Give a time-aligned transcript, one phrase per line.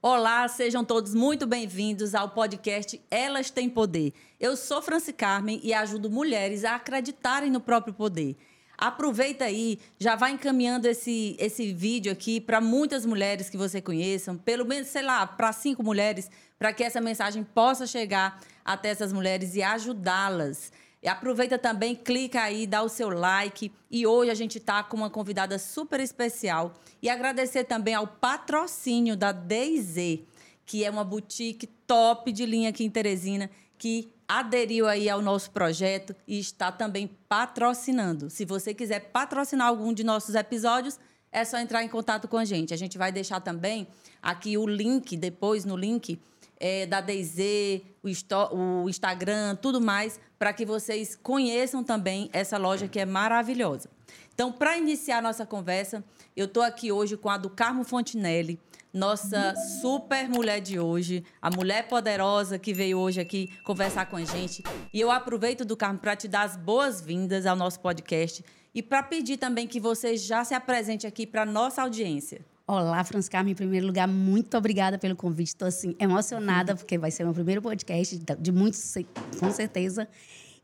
[0.00, 4.12] Olá, sejam todos muito bem-vindos ao podcast Elas Têm Poder.
[4.38, 8.36] Eu sou Franci Carmen e ajudo mulheres a acreditarem no próprio poder.
[8.78, 14.38] Aproveita aí, já vai encaminhando esse, esse vídeo aqui para muitas mulheres que você conheçam,
[14.38, 19.12] pelo menos, sei lá, para cinco mulheres, para que essa mensagem possa chegar até essas
[19.12, 20.70] mulheres e ajudá-las.
[21.06, 23.72] Aproveita também, clica aí, dá o seu like.
[23.90, 26.74] E hoje a gente está com uma convidada super especial.
[27.00, 30.20] E agradecer também ao patrocínio da DZ,
[30.66, 35.50] que é uma boutique top de linha aqui em Teresina, que aderiu aí ao nosso
[35.52, 38.28] projeto e está também patrocinando.
[38.28, 40.98] Se você quiser patrocinar algum de nossos episódios,
[41.30, 42.74] é só entrar em contato com a gente.
[42.74, 43.86] A gente vai deixar também
[44.20, 46.20] aqui o link, depois no link
[46.58, 52.88] é, da DZ, o, o Instagram, tudo mais, para que vocês conheçam também essa loja
[52.88, 53.88] que é maravilhosa.
[54.34, 56.04] Então, para iniciar a nossa conversa,
[56.36, 58.60] eu estou aqui hoje com a do Carmo Fontinelli,
[58.92, 64.24] nossa super mulher de hoje, a mulher poderosa que veio hoje aqui conversar com a
[64.24, 64.62] gente.
[64.92, 69.02] E eu aproveito do Carmo para te dar as boas-vindas ao nosso podcast e para
[69.02, 72.44] pedir também que você já se apresente aqui para nossa audiência.
[72.70, 73.52] Olá, Franz Carmen.
[73.52, 75.48] Em primeiro lugar, muito obrigada pelo convite.
[75.48, 78.92] Estou assim, emocionada, porque vai ser meu primeiro podcast, de muitos,
[79.40, 80.06] com certeza.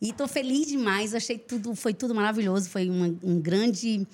[0.02, 1.14] E estou feliz demais.
[1.14, 2.68] Achei tudo, foi tudo maravilhoso.
[2.68, 4.06] Foi uma, um grande.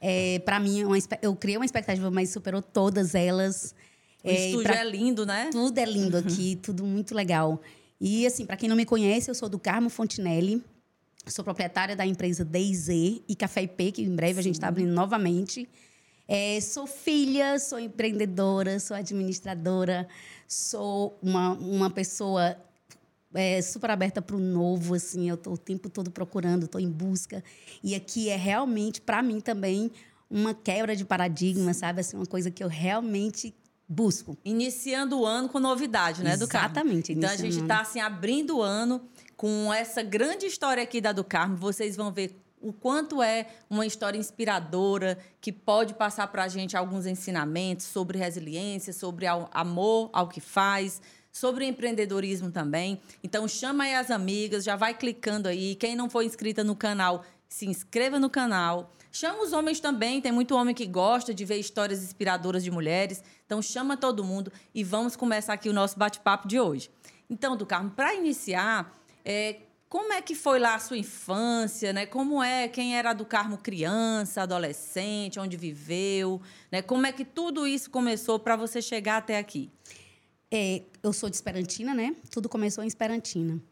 [0.00, 3.74] É, para mim, uma, eu criei uma expectativa, mas superou todas elas.
[4.24, 5.50] O é, estúdio pra, é lindo, né?
[5.52, 7.60] Tudo é lindo aqui, tudo muito legal.
[8.00, 10.64] E, assim, para quem não me conhece, eu sou do Carmo Fontinelli.
[11.26, 12.88] Sou proprietária da empresa DZ
[13.28, 14.40] e Café IP, que em breve Sim.
[14.40, 15.68] a gente está abrindo novamente.
[16.26, 20.08] É, sou filha, sou empreendedora, sou administradora,
[20.48, 22.56] sou uma, uma pessoa
[23.34, 26.90] é, super aberta para o novo, assim, eu estou o tempo todo procurando, estou em
[26.90, 27.42] busca.
[27.82, 29.90] E aqui é realmente, para mim também,
[30.30, 32.00] uma quebra de paradigma, sabe?
[32.00, 33.54] Assim, uma coisa que eu realmente
[33.88, 34.38] busco.
[34.44, 36.66] Iniciando o ano com novidade, né, do Carmo?
[36.68, 37.12] Exatamente.
[37.12, 39.02] Então, a gente está, assim, abrindo o ano
[39.36, 41.56] com essa grande história aqui da do Carmo.
[41.56, 46.76] Vocês vão ver o quanto é uma história inspiradora que pode passar para a gente
[46.76, 53.00] alguns ensinamentos sobre resiliência, sobre amor ao que faz, sobre empreendedorismo também.
[53.22, 55.74] Então chama aí as amigas, já vai clicando aí.
[55.74, 58.90] Quem não for inscrita no canal, se inscreva no canal.
[59.12, 63.22] Chama os homens também, tem muito homem que gosta de ver histórias inspiradoras de mulheres.
[63.44, 66.90] Então chama todo mundo e vamos começar aqui o nosso bate-papo de hoje.
[67.28, 69.56] Então, do Carmo, para iniciar, é,
[69.94, 72.04] como é que foi lá a sua infância, né?
[72.04, 76.82] Como é, quem era do Carmo criança, adolescente, onde viveu, né?
[76.82, 79.70] Como é que tudo isso começou para você chegar até aqui?
[80.50, 82.16] É, eu sou de Esperantina, né?
[82.28, 83.62] Tudo começou em Esperantina.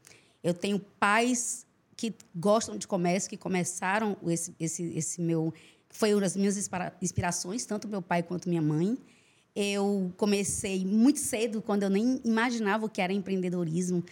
[0.45, 1.67] Eu tenho pais
[1.97, 5.53] que gostam de comércio, que começaram esse, esse, esse meu...
[5.91, 6.57] Foi uma das minhas
[7.03, 8.97] inspirações, tanto meu pai quanto minha mãe.
[9.57, 14.05] Eu comecei muito cedo, quando eu nem imaginava o que era empreendedorismo.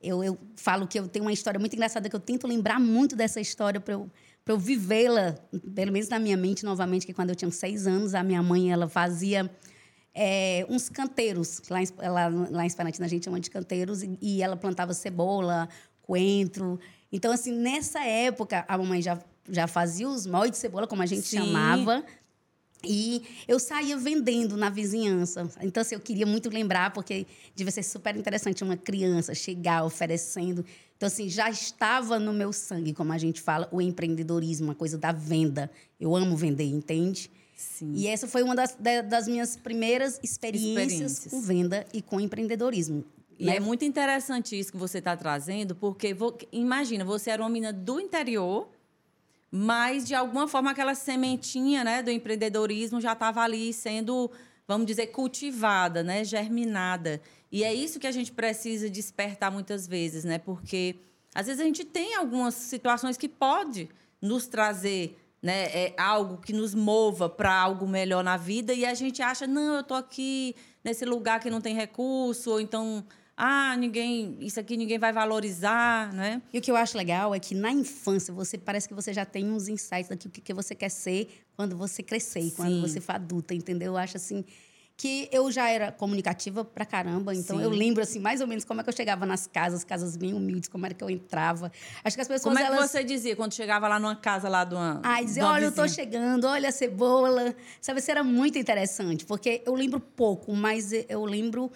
[0.00, 3.16] Eu, eu falo que eu tenho uma história muito engraçada que eu tento lembrar muito
[3.16, 4.10] dessa história para eu,
[4.46, 5.34] eu vivê-la,
[5.74, 8.70] pelo menos na minha mente novamente, que quando eu tinha seis anos, a minha mãe
[8.70, 9.50] ela fazia
[10.14, 11.62] é, uns canteiros.
[11.68, 14.94] Lá em, lá, lá em Espanatina a gente chama de canteiros, e, e ela plantava
[14.94, 15.68] cebola,
[16.02, 16.80] coentro.
[17.12, 21.06] Então, assim, nessa época, a mamãe já, já fazia os moldes de cebola, como a
[21.06, 21.38] gente Sim.
[21.38, 22.04] chamava,
[22.84, 25.50] e eu saía vendendo na vizinhança.
[25.62, 30.64] Então, assim, eu queria muito lembrar, porque devia ser super interessante uma criança chegar oferecendo.
[30.96, 34.96] Então, assim, já estava no meu sangue, como a gente fala, o empreendedorismo, uma coisa
[34.96, 35.70] da venda.
[35.98, 37.30] Eu amo vender, entende?
[37.56, 37.92] Sim.
[37.94, 38.76] E essa foi uma das,
[39.08, 43.04] das minhas primeiras experiências, experiências, com venda e com empreendedorismo.
[43.36, 43.56] E né?
[43.56, 46.16] é muito interessante isso que você está trazendo, porque
[46.52, 48.68] imagina, você era uma menina do interior
[49.50, 54.30] mas de alguma forma aquela sementinha né, do empreendedorismo já estava ali sendo,
[54.66, 57.20] vamos dizer, cultivada, né, germinada.
[57.50, 60.38] E é isso que a gente precisa despertar muitas vezes, né?
[60.38, 60.96] Porque
[61.34, 63.88] às vezes a gente tem algumas situações que pode
[64.20, 68.94] nos trazer né, é algo que nos mova para algo melhor na vida e a
[68.94, 73.04] gente acha, não, eu estou aqui nesse lugar que não tem recurso, ou então
[73.40, 76.42] ah, ninguém, isso aqui ninguém vai valorizar, né?
[76.52, 79.24] E o que eu acho legal é que na infância você parece que você já
[79.24, 82.50] tem uns insights daquilo que você quer ser quando você crescer, Sim.
[82.56, 83.92] quando você for adulta, entendeu?
[83.92, 84.44] Eu acho assim
[84.96, 87.62] que eu já era comunicativa pra caramba, então Sim.
[87.62, 90.34] eu lembro assim mais ou menos como é que eu chegava nas casas, casas bem
[90.34, 91.70] humildes, como era que eu entrava.
[92.02, 92.90] Acho que as pessoas Como é que elas...
[92.90, 95.86] você dizia quando chegava lá numa casa lá de uma Ai, dizia, olha, eu tô
[95.86, 97.54] chegando, olha a cebola.
[97.80, 101.70] Sabe, isso era muito interessante, porque eu lembro pouco, mas eu lembro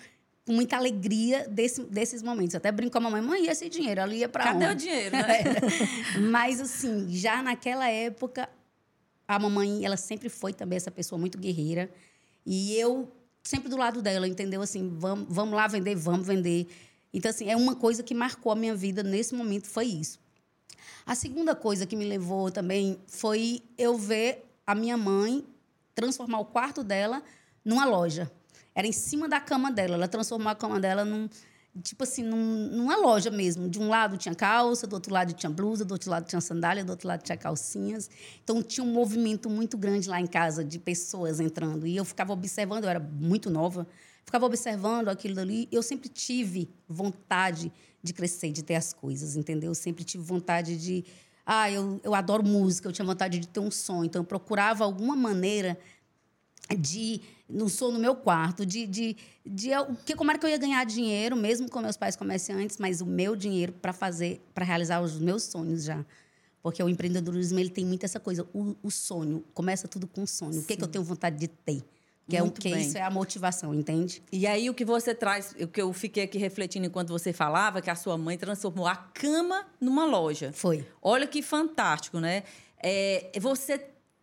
[0.53, 2.53] com muita alegria desse, desses momentos.
[2.53, 4.03] Eu até brinco com a mamãe, mãe, e esse dinheiro?
[4.03, 4.59] Ela ia para onde?
[4.61, 5.39] Cadê o dinheiro, né?
[6.31, 8.49] Mas, assim, já naquela época,
[9.27, 11.91] a mamãe, ela sempre foi também essa pessoa muito guerreira.
[12.45, 13.11] E eu
[13.43, 14.61] sempre do lado dela, entendeu?
[14.61, 16.69] Assim, vamos, vamos lá vender, vamos vender.
[17.15, 20.21] Então, assim, é uma coisa que marcou a minha vida nesse momento, foi isso.
[21.07, 25.45] A segunda coisa que me levou também foi eu ver a minha mãe
[25.95, 27.23] transformar o quarto dela
[27.65, 28.31] numa loja.
[28.75, 29.95] Era em cima da cama dela.
[29.95, 31.29] Ela transformou a cama dela num,
[31.83, 33.69] tipo assim, num, numa loja mesmo.
[33.69, 36.85] De um lado tinha calça, do outro lado tinha blusa, do outro lado tinha sandália,
[36.85, 38.11] do outro lado tinha calcinhas.
[38.43, 41.87] Então tinha um movimento muito grande lá em casa de pessoas entrando.
[41.87, 43.87] E eu ficava observando, eu era muito nova,
[44.25, 45.69] ficava observando aquilo ali.
[45.71, 47.73] Eu sempre tive vontade
[48.03, 49.71] de crescer, de ter as coisas, entendeu?
[49.71, 51.05] Eu sempre tive vontade de.
[51.45, 54.05] Ah, eu, eu adoro música, eu tinha vontade de ter um som.
[54.05, 55.79] Então eu procurava alguma maneira
[56.79, 59.70] de não sou no meu quarto, de, de, de
[60.06, 63.06] que como era que eu ia ganhar dinheiro, mesmo com meus pais comerciantes, mas o
[63.06, 66.05] meu dinheiro para fazer, para realizar os meus sonhos já.
[66.62, 70.26] Porque o empreendedorismo ele tem muito essa coisa, o, o sonho, começa tudo com o
[70.26, 70.55] sonho.
[70.55, 70.61] Sim.
[70.61, 71.82] O que, é que eu tenho vontade de ter?
[72.29, 72.87] Que Muito é o que bem.
[72.87, 74.23] isso é a motivação, entende?
[74.31, 77.82] E aí o que você traz, o que eu fiquei aqui refletindo enquanto você falava,
[77.82, 80.53] que a sua mãe transformou a cama numa loja.
[80.53, 80.87] Foi.
[81.03, 82.44] Olha que fantástico, né?
[82.81, 83.79] É, você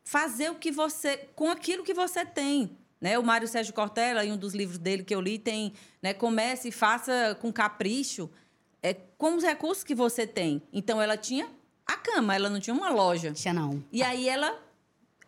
[0.09, 2.75] fazer o que você com aquilo que você tem.
[3.00, 3.19] Né?
[3.19, 5.71] O Mário Sérgio Cortella, em um dos livros dele que eu li, tem
[6.01, 8.27] né, comece e faça com capricho
[8.81, 10.63] é, com os recursos que você tem.
[10.73, 11.47] Então, ela tinha
[11.85, 13.33] a cama, ela não tinha uma loja.
[13.33, 13.83] Tinha não.
[13.91, 14.59] E aí ela...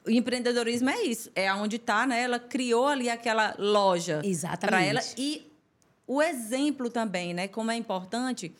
[0.03, 2.23] O empreendedorismo é isso, é onde está, né?
[2.23, 4.19] Ela criou ali aquela loja
[4.59, 5.47] para ela e
[6.07, 7.47] o exemplo também, né?
[7.47, 8.51] Como é importante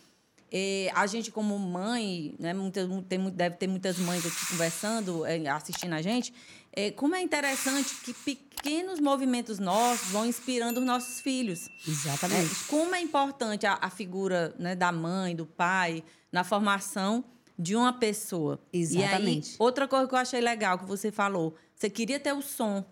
[0.52, 5.48] é, a gente, como mãe, né, muitas, tem, deve ter muitas mães aqui conversando, é,
[5.48, 6.34] assistindo a gente,
[6.74, 11.70] é, como é interessante que pequenos movimentos nossos vão inspirando os nossos filhos.
[11.88, 12.52] Exatamente.
[12.52, 17.24] É, como é importante a, a figura né, da mãe, do pai, na formação
[17.58, 18.60] de uma pessoa.
[18.74, 19.50] Exatamente.
[19.50, 22.42] E aí, outra coisa que eu achei legal que você falou, você queria ter o
[22.42, 22.84] som.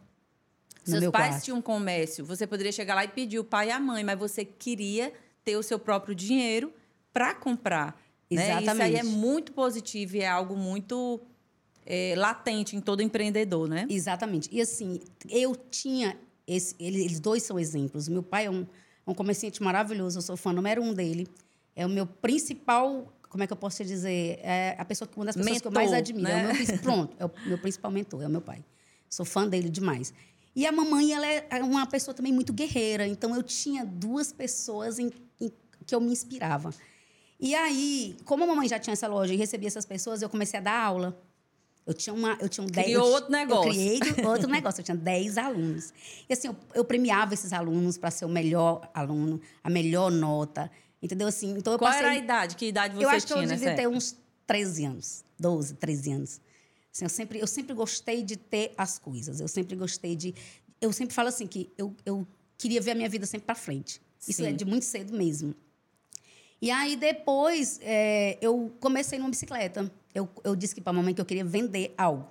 [0.88, 1.44] No Seus pais quarto.
[1.44, 4.18] tinham um comércio, você poderia chegar lá e pedir o pai e a mãe, mas
[4.18, 5.14] você queria
[5.44, 6.74] ter o seu próprio dinheiro
[7.14, 8.00] para comprar.
[8.30, 8.66] Exatamente.
[8.66, 8.72] Né?
[8.74, 11.20] Isso aí é muito positivo e é algo muito
[11.86, 13.88] é, latente em todo empreendedor, né?
[13.90, 14.50] Exatamente.
[14.52, 16.16] E assim, eu tinha.
[16.48, 18.08] Esse, eles dois são exemplos.
[18.08, 21.28] Meu pai é um, é um comerciante maravilhoso, eu sou fã número um dele.
[21.76, 23.12] É o meu principal.
[23.30, 24.40] Como é que eu posso te dizer?
[24.42, 26.28] É a pessoa, uma das pessoas mentor, que eu mais admiro.
[26.28, 26.52] Né?
[26.52, 28.64] É meu, pronto, é o meu principal mentor, é o meu pai.
[29.08, 30.14] Sou fã dele demais.
[30.56, 33.08] E a mamãe, ela é uma pessoa também muito guerreira.
[33.08, 35.52] Então, eu tinha duas pessoas em, em
[35.86, 36.72] que eu me inspirava.
[37.40, 40.60] E aí, como a mamãe já tinha essa loja e recebia essas pessoas, eu comecei
[40.60, 41.18] a dar aula.
[41.90, 43.70] Eu tinha uma, eu tinha um dez, Criou outro negócio.
[43.70, 44.82] Eu criei outro negócio.
[44.82, 45.94] Eu tinha 10 alunos.
[46.30, 50.70] E assim, eu, eu premiava esses alunos para ser o melhor aluno, a melhor nota.
[51.02, 51.28] Entendeu?
[51.28, 52.56] Assim, então eu Qual passei, era a idade?
[52.56, 53.12] Que idade você tinha?
[53.12, 54.16] Eu acho tinha, que eu devia ter uns
[54.46, 55.26] 13 anos.
[55.40, 56.42] 12, 13 anos.
[56.94, 59.40] Assim, eu, sempre, eu sempre gostei de ter as coisas.
[59.40, 60.36] Eu sempre gostei de...
[60.80, 62.28] Eu sempre falo assim que eu, eu
[62.58, 64.02] queria ver a minha vida sempre para frente.
[64.28, 64.50] Isso Sim.
[64.50, 65.56] é de muito cedo mesmo.
[66.62, 69.92] E aí depois é, eu comecei numa bicicleta.
[70.14, 72.28] Eu, eu disse que para a mamãe que eu queria vender algo.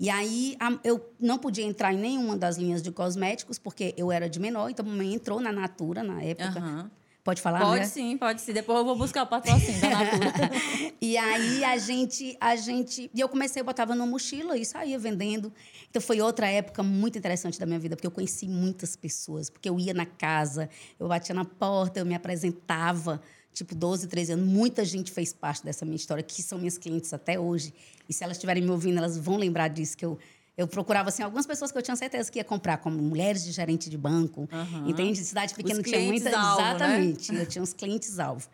[0.00, 4.10] E aí a, eu não podia entrar em nenhuma das linhas de cosméticos porque eu
[4.12, 4.70] era de menor.
[4.70, 6.60] Então a mamãe entrou na Natura na época.
[6.60, 6.90] Uhum.
[7.28, 7.84] Pode falar, Pode né?
[7.84, 8.54] sim, pode sim.
[8.54, 10.50] Depois eu vou buscar o patrocínio da Natura.
[10.98, 13.10] e aí a gente, a gente...
[13.12, 15.52] E eu comecei, eu botava numa mochila e saía vendendo.
[15.90, 19.50] Então foi outra época muito interessante da minha vida, porque eu conheci muitas pessoas.
[19.50, 23.20] Porque eu ia na casa, eu batia na porta, eu me apresentava
[23.58, 24.46] tipo 12, 13 anos.
[24.46, 27.74] Muita gente fez parte dessa minha história, que são minhas clientes até hoje.
[28.08, 30.18] E se elas estiverem me ouvindo, elas vão lembrar disso, que eu,
[30.56, 33.52] eu procurava assim, algumas pessoas que eu tinha certeza que ia comprar, como mulheres de
[33.52, 34.88] gerente de banco, uhum.
[34.88, 35.22] entende?
[35.24, 36.38] Cidade pequena tinha muita.
[36.38, 36.68] Alvo, né?
[36.70, 37.42] exatamente, né?
[37.42, 38.48] eu tinha uns clientes-alvo.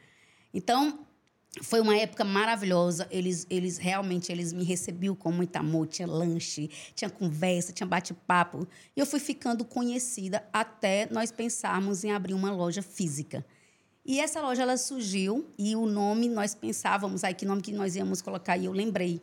[0.53, 1.01] Então,
[1.63, 3.07] foi uma época maravilhosa.
[3.11, 5.87] Eles, eles realmente eles me recebiam com muito amor.
[5.87, 8.67] Tinha lanche, tinha conversa, tinha bate-papo.
[8.97, 13.45] E eu fui ficando conhecida até nós pensarmos em abrir uma loja física.
[14.05, 17.97] E essa loja ela surgiu e o nome nós pensávamos aí que nome que nós
[17.97, 19.21] íamos colocar e eu lembrei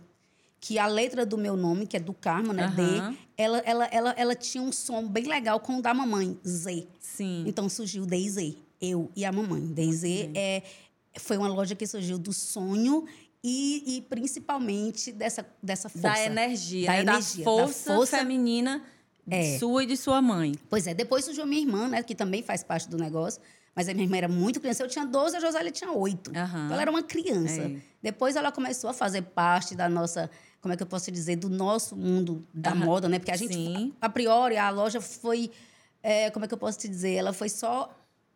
[0.59, 2.75] que a letra do meu nome, que é do Carmo, né, uhum.
[3.11, 6.87] D, ela, ela, ela, ela tinha um som bem legal com o da mamãe, Z.
[6.99, 7.43] Sim.
[7.47, 9.61] Então surgiu DZ, eu e a mamãe.
[9.73, 10.03] DZ
[10.35, 10.61] é,
[11.17, 13.05] foi uma loja que surgiu do sonho
[13.43, 16.09] e, e principalmente dessa, dessa força.
[16.09, 17.01] Da energia, da, né?
[17.01, 18.83] energia, da força, da força feminina
[19.27, 19.57] é.
[19.57, 20.53] sua e de sua mãe.
[20.69, 23.41] Pois é, depois surgiu minha irmã, né, que também faz parte do negócio.
[23.75, 24.83] Mas a minha irmã era muito criança.
[24.83, 26.27] Eu tinha 12, a Josélia tinha 8.
[26.27, 26.33] Uhum.
[26.33, 27.61] Então, ela era uma criança.
[27.61, 27.77] É.
[28.01, 30.29] Depois, ela começou a fazer parte da nossa...
[30.59, 31.37] Como é que eu posso dizer?
[31.37, 32.79] Do nosso mundo da uhum.
[32.79, 33.17] moda, né?
[33.17, 33.93] Porque a gente, Sim.
[34.01, 35.51] a, priori, a loja foi...
[36.03, 37.13] É, como é que eu posso te dizer?
[37.13, 37.89] Ela foi só...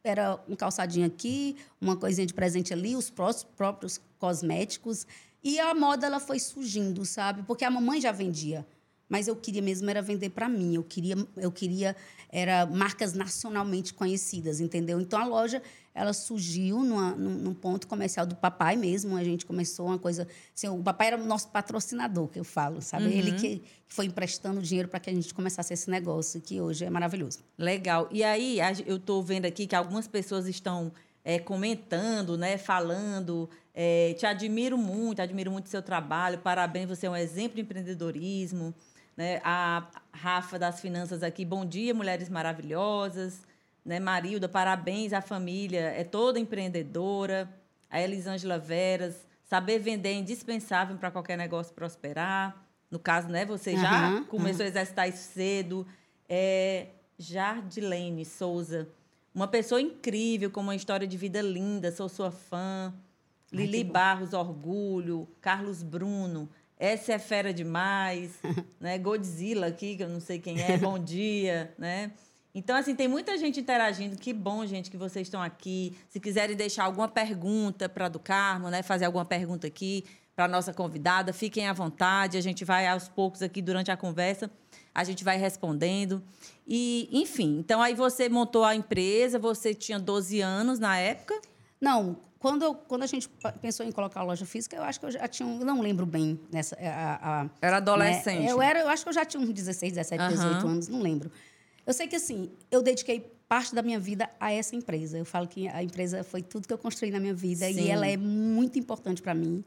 [0.04, 5.06] Era um calçadinho aqui, uma coisinha de presente ali, os próprios cosméticos.
[5.44, 7.44] E a moda, ela foi surgindo, sabe?
[7.44, 8.66] Porque a mamãe já vendia
[9.10, 10.76] mas eu queria mesmo era vender para mim.
[10.76, 11.96] Eu queria, eu queria
[12.30, 15.00] era marcas nacionalmente conhecidas, entendeu?
[15.00, 15.62] Então a loja
[15.96, 19.16] ela surgiu numa, num, num, ponto comercial do papai mesmo.
[19.16, 20.28] A gente começou uma coisa.
[20.54, 23.06] Assim, o papai era o nosso patrocinador, que eu falo, sabe?
[23.06, 23.12] Uhum.
[23.12, 26.90] Ele que foi emprestando dinheiro para que a gente começasse esse negócio, que hoje é
[26.90, 27.40] maravilhoso.
[27.58, 28.10] Legal.
[28.12, 30.92] E aí, eu estou vendo aqui que algumas pessoas estão
[31.24, 33.50] é, comentando, né, falando.
[33.74, 36.40] É, te admiro muito, admiro muito o seu trabalho.
[36.40, 38.76] Parabéns, você é um exemplo de empreendedorismo.
[39.16, 39.40] Né?
[39.44, 43.42] A Rafa das Finanças aqui, bom dia, mulheres maravilhosas.
[43.84, 44.00] Né?
[44.00, 47.50] Marilda, parabéns à família, é toda empreendedora.
[47.90, 52.66] A Elisângela Veras, saber vender é indispensável para qualquer negócio prosperar.
[52.90, 54.66] No caso, né, você uhum, já começou uhum.
[54.66, 55.88] a exercitar isso cedo.
[56.28, 58.90] É, Jardilene Souza,
[59.34, 62.94] uma pessoa incrível, com uma história de vida linda, sou sua fã.
[63.52, 65.28] Ai, Lili Barros, orgulho.
[65.42, 68.32] Carlos Bruno, essa é fera demais,
[68.80, 68.98] né?
[68.98, 72.12] Godzilla aqui, que eu não sei quem é, bom dia, né?
[72.54, 74.16] Então, assim, tem muita gente interagindo.
[74.16, 75.94] Que bom, gente, que vocês estão aqui.
[76.10, 78.82] Se quiserem deixar alguma pergunta para do Carmo, né?
[78.82, 80.06] Fazer alguma pergunta aqui
[80.36, 82.38] para a nossa convidada, fiquem à vontade.
[82.38, 84.50] A gente vai, aos poucos, aqui durante a conversa,
[84.94, 86.24] a gente vai respondendo.
[86.68, 91.40] E, enfim, então aí você montou a empresa, você tinha 12 anos na época?
[91.80, 93.28] Não, quando, eu, quando a gente
[93.60, 95.50] pensou em colocar a loja física, eu acho que eu já tinha.
[95.50, 96.78] Não lembro bem nessa.
[96.80, 98.44] A, a, era adolescente.
[98.44, 98.52] Né?
[98.52, 100.30] Eu, era, eu acho que eu já tinha uns 16, 17, uhum.
[100.30, 101.32] 18 anos, não lembro.
[101.88, 105.18] Eu sei que, assim, eu dediquei parte da minha vida a essa empresa.
[105.18, 107.80] Eu falo que a empresa foi tudo que eu construí na minha vida Sim.
[107.80, 109.64] e ela é muito importante para mim.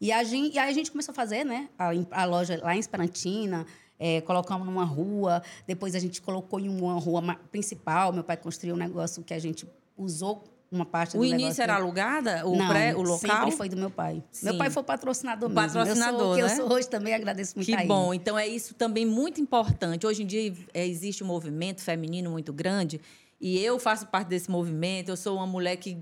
[0.00, 2.74] E, a gente, e aí a gente começou a fazer né, a, a loja lá
[2.74, 3.64] em Esperantina,
[3.96, 7.22] é, colocamos numa rua, depois a gente colocou em uma rua
[7.52, 8.12] principal.
[8.12, 9.64] Meu pai construiu um negócio que a gente
[9.96, 12.46] usou uma parte o do início era alugada?
[12.46, 13.18] O não, pré o local?
[13.18, 14.22] sempre foi do meu pai.
[14.30, 14.46] Sim.
[14.46, 15.62] meu pai foi patrocinador mesmo.
[15.62, 16.42] Patrocinador eu sou, né?
[16.42, 18.12] eu sou hoje também agradeço muito que a bom.
[18.12, 20.06] Então é isso também muito importante.
[20.06, 23.00] Hoje em dia é, existe um movimento feminino muito grande
[23.40, 25.08] e eu faço parte desse movimento.
[25.08, 25.96] Eu sou uma mulher que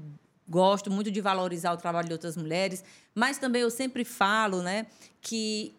[0.49, 2.85] gosto muito de valorizar o trabalho de outras mulheres
[3.16, 4.87] mas também eu sempre falo né
[5.20, 5.75] que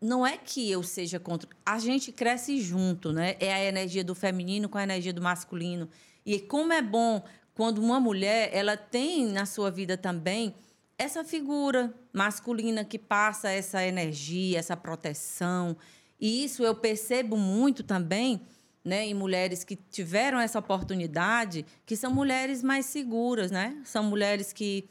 [0.00, 1.48] não é que eu seja contra.
[1.64, 3.36] A gente cresce junto né?
[3.40, 5.88] É a energia do feminino com a energia do masculino.
[6.26, 7.22] E como é bom
[7.54, 10.54] quando uma mulher ela tem na sua vida também
[10.98, 15.76] essa figura masculina que passa essa energia, essa proteção.
[16.20, 18.40] E isso eu percebo muito também
[18.84, 23.80] né, em mulheres que tiveram essa oportunidade, que são mulheres mais seguras, né?
[23.84, 24.88] São mulheres que,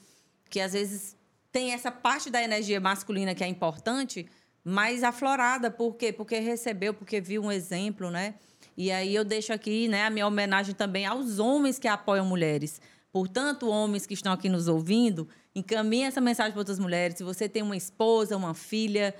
[0.50, 1.16] que às vezes
[1.52, 4.28] têm essa parte da energia masculina que é importante,
[4.64, 5.70] mais aflorada.
[5.70, 6.12] Por quê?
[6.12, 8.34] Porque recebeu, porque viu um exemplo, né?
[8.76, 12.82] E aí eu deixo aqui né, a minha homenagem também aos homens que apoiam mulheres.
[13.12, 17.18] Portanto, homens que estão aqui nos ouvindo, encaminhe essa mensagem para outras mulheres.
[17.18, 19.14] Se você tem uma esposa, uma filha,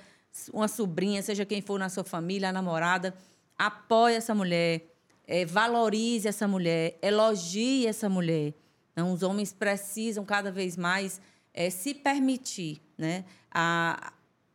[0.52, 3.14] uma sobrinha, seja quem for na sua família, a namorada,
[3.56, 4.82] apoie essa mulher,
[5.26, 8.52] é, valorize essa mulher, elogie essa mulher.
[8.92, 11.20] Então, os homens precisam cada vez mais
[11.52, 14.12] é, se permitir né, a,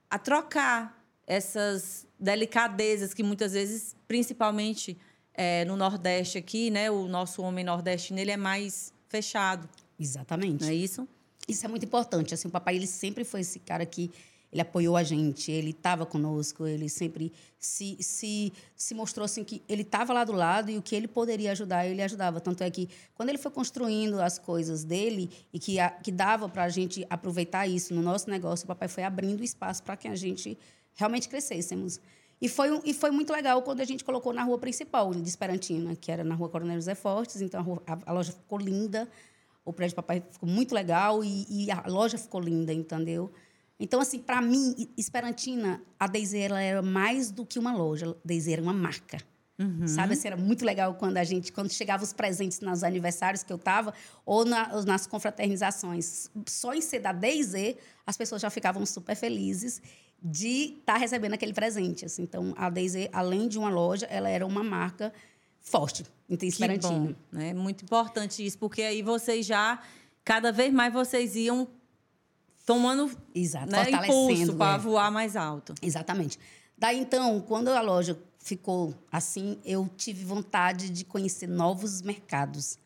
[0.09, 4.97] a trocar essas delicadezas que muitas vezes, principalmente
[5.35, 9.69] é, no Nordeste aqui, né, o nosso homem nordestino ele é mais fechado.
[9.99, 10.63] Exatamente.
[10.63, 11.07] Não é isso?
[11.47, 12.33] Isso é muito importante.
[12.33, 14.09] Assim, o papai ele sempre foi esse cara que
[14.51, 19.61] ele apoiou a gente, ele estava conosco, ele sempre se, se, se mostrou assim que
[19.69, 22.41] ele estava lá do lado e o que ele poderia ajudar, ele ajudava.
[22.41, 26.49] Tanto é que quando ele foi construindo as coisas dele e que, a, que dava
[26.49, 30.07] para a gente aproveitar isso no nosso negócio, o papai foi abrindo espaço para que
[30.07, 30.57] a gente
[30.95, 32.01] realmente crescêssemos.
[32.41, 35.95] E foi, e foi muito legal quando a gente colocou na rua principal de Esperantina,
[35.95, 37.41] que era na rua Coronel José Fortes.
[37.41, 39.09] Então, a, rua, a, a loja ficou linda,
[39.65, 43.31] o prédio do papai ficou muito legal e, e a loja ficou linda, entendeu?
[43.77, 48.15] Então, assim, para mim, Esperantina, a Deise era mais do que uma loja.
[48.23, 49.17] Deise era uma marca.
[49.57, 49.87] Uhum.
[49.87, 53.51] Sabe, assim, era muito legal quando a gente, quando chegava os presentes nos aniversários que
[53.51, 53.93] eu estava,
[54.25, 56.29] ou na, nas confraternizações.
[56.47, 57.77] Só em ser da Deise,
[58.07, 59.81] as pessoas já ficavam super felizes
[60.21, 62.05] de estar tá recebendo aquele presente.
[62.05, 62.23] Assim.
[62.23, 65.13] Então, a Daisy, além de uma loja, ela era uma marca
[65.61, 67.15] forte em Esperantino.
[67.33, 67.53] É né?
[67.53, 69.81] muito importante isso, porque aí vocês já,
[70.23, 71.67] cada vez mais vocês iam
[72.65, 74.77] tomando Exato, né, impulso para é.
[74.77, 75.73] voar mais alto.
[75.81, 76.37] Exatamente.
[76.77, 82.77] Daí, então, quando a loja ficou assim, eu tive vontade de conhecer novos mercados.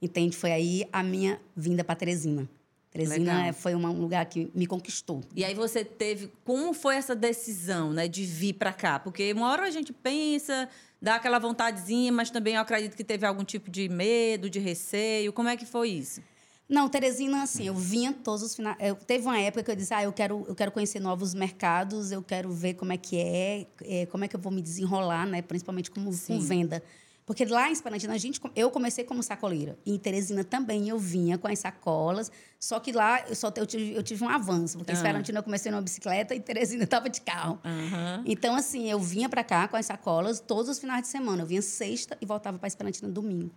[0.00, 0.36] Entende?
[0.36, 2.48] Foi aí a minha vinda para Teresina.
[2.92, 3.54] Teresina Legal.
[3.54, 5.22] foi um lugar que me conquistou.
[5.34, 6.30] E aí você teve.
[6.44, 8.98] Como foi essa decisão, né, de vir para cá?
[8.98, 10.68] Porque uma hora a gente pensa,
[11.00, 15.32] dá aquela vontadezinha, mas também eu acredito que teve algum tipo de medo, de receio.
[15.32, 16.20] Como é que foi isso?
[16.68, 18.76] Não, Teresina, assim, eu vinha todos os finais.
[18.78, 22.12] Eu, teve uma época que eu disse, ah, eu quero, eu quero conhecer novos mercados,
[22.12, 25.26] eu quero ver como é que é, é como é que eu vou me desenrolar,
[25.26, 25.42] né?
[25.42, 26.82] Principalmente como, com venda.
[27.24, 29.78] Porque lá em Esperantina, a gente, eu comecei como sacoleira.
[29.86, 32.32] E em Teresina também eu vinha com as sacolas.
[32.58, 34.78] Só que lá eu, só, eu, tive, eu tive um avanço.
[34.78, 37.60] Porque em Esperantina eu comecei numa bicicleta e Teresina estava de carro.
[37.64, 38.24] Uhum.
[38.26, 41.42] Então, assim, eu vinha para cá com as sacolas todos os finais de semana.
[41.42, 43.52] Eu vinha sexta e voltava para Esperantina domingo.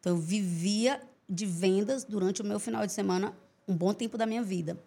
[0.00, 3.36] Então, eu vivia de vendas durante o meu final de semana
[3.68, 4.78] um bom tempo da minha vida.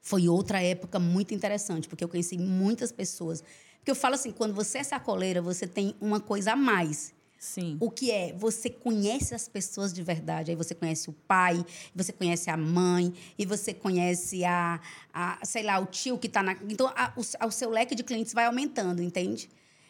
[0.00, 3.42] Foi outra época muito interessante, porque eu conheci muitas pessoas.
[3.78, 7.12] Porque eu falo assim, quando você é sacoleira, você tem uma coisa a mais.
[7.40, 7.78] Sim.
[7.80, 8.34] O que é?
[8.34, 10.50] Você conhece as pessoas de verdade.
[10.50, 14.78] Aí você conhece o pai, você conhece a mãe, e você conhece a,
[15.10, 16.52] a sei lá, o tio que está na.
[16.68, 19.48] Então, a, o, o seu leque de clientes vai aumentando, entende?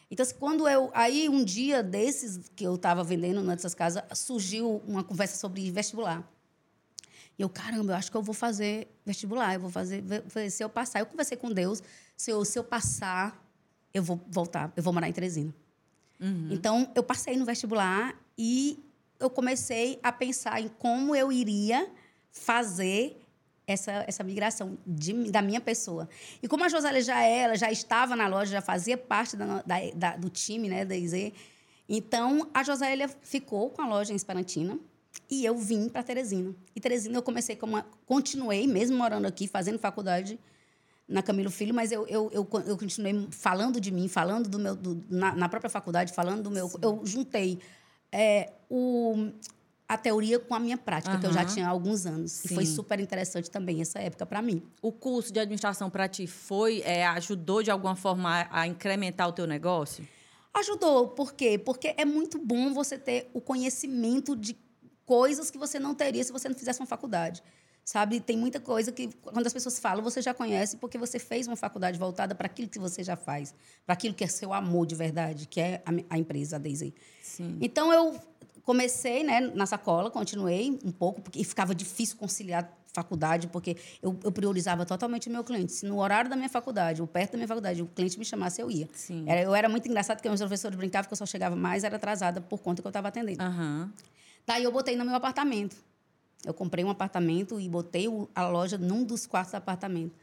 [0.09, 0.91] Então, assim, quando eu.
[0.93, 6.25] Aí, um dia desses que eu estava vendendo nessas casas, surgiu uma conversa sobre vestibular.
[7.37, 10.01] E eu, caramba, eu acho que eu vou fazer vestibular, eu vou fazer.
[10.49, 11.83] Se eu passar, eu conversei com Deus,
[12.15, 13.45] se eu, se eu passar,
[13.93, 15.53] eu vou voltar, eu vou morar em Teresina.
[16.21, 16.49] Uhum.
[16.51, 18.79] Então, eu passei no vestibular e
[19.19, 21.89] eu comecei a pensar em como eu iria
[22.31, 23.21] fazer
[23.67, 26.07] essa, essa migração de, da minha pessoa.
[26.41, 29.75] E como a Josélia já era, já estava na loja, já fazia parte da, da,
[29.95, 31.31] da, do time né, da IZ,
[31.87, 34.79] então a Josélia ficou com a loja em Esperantina
[35.29, 36.55] e eu vim para Teresina.
[36.75, 40.39] E Teresina eu comecei como continuei mesmo morando aqui, fazendo faculdade
[41.11, 44.75] na Camilo Filho, mas eu, eu, eu, eu continuei falando de mim, falando do meu
[44.75, 46.77] do, na, na, própria faculdade, falando do meu, Sim.
[46.81, 47.59] eu juntei
[48.11, 49.31] é, o
[49.87, 51.19] a teoria com a minha prática, uhum.
[51.19, 52.31] que eu já tinha há alguns anos.
[52.31, 52.47] Sim.
[52.53, 54.63] E foi super interessante também essa época para mim.
[54.81, 59.27] O curso de administração para ti foi, é, ajudou de alguma forma a, a incrementar
[59.27, 60.07] o teu negócio?
[60.53, 61.09] Ajudou.
[61.09, 61.57] Por quê?
[61.57, 64.55] Porque é muito bom você ter o conhecimento de
[65.05, 67.43] coisas que você não teria se você não fizesse uma faculdade.
[67.83, 71.47] Sabe, tem muita coisa que quando as pessoas falam, você já conhece porque você fez
[71.47, 74.85] uma faculdade voltada para aquilo que você já faz, para aquilo que é seu amor
[74.85, 76.93] de verdade, que é a, a empresa, a Daisy.
[77.23, 77.57] Sim.
[77.59, 78.19] Então eu
[78.63, 84.31] comecei né, na sacola, continuei um pouco, porque ficava difícil conciliar faculdade, porque eu, eu,
[84.31, 85.71] priorizava totalmente o meu cliente.
[85.71, 88.61] Se no horário da minha faculdade, ou perto da minha faculdade, o cliente me chamasse,
[88.61, 88.87] eu ia.
[88.93, 89.23] Sim.
[89.27, 91.95] Era, eu era muito engraçado, porque meus professores brincavam que eu só chegava mais, era
[91.95, 93.43] atrasada por conta que eu estava atendendo.
[93.43, 93.89] Uhum.
[94.45, 95.75] Daí eu botei no meu apartamento.
[96.45, 100.13] Eu comprei um apartamento e botei a loja num dos quartos do apartamento.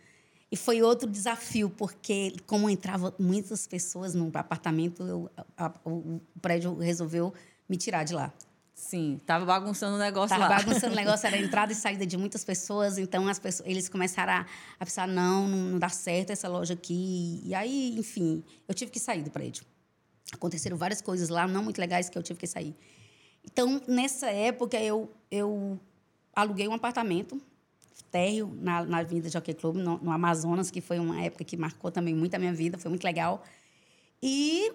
[0.50, 6.74] E foi outro desafio, porque como entrava muitas pessoas no apartamento, eu, a, o prédio
[6.78, 7.32] resolveu
[7.68, 8.32] me tirar de lá.
[8.74, 10.48] Sim, tava bagunçando o negócio tava lá.
[10.48, 13.88] Tava bagunçando o negócio, era entrada e saída de muitas pessoas, então as pessoas, eles
[13.88, 14.46] começaram a,
[14.78, 17.42] a pensar, não, não dá certo essa loja aqui.
[17.44, 19.64] E aí, enfim, eu tive que sair do prédio.
[20.32, 22.74] Aconteceram várias coisas lá, não muito legais, que eu tive que sair.
[23.44, 25.78] Então, nessa época, eu, eu
[26.42, 27.40] aluguei um apartamento
[28.10, 31.90] térreo na, na Avenida Jockey Club, no, no Amazonas, que foi uma época que marcou
[31.90, 33.44] também muito a minha vida, foi muito legal.
[34.22, 34.72] E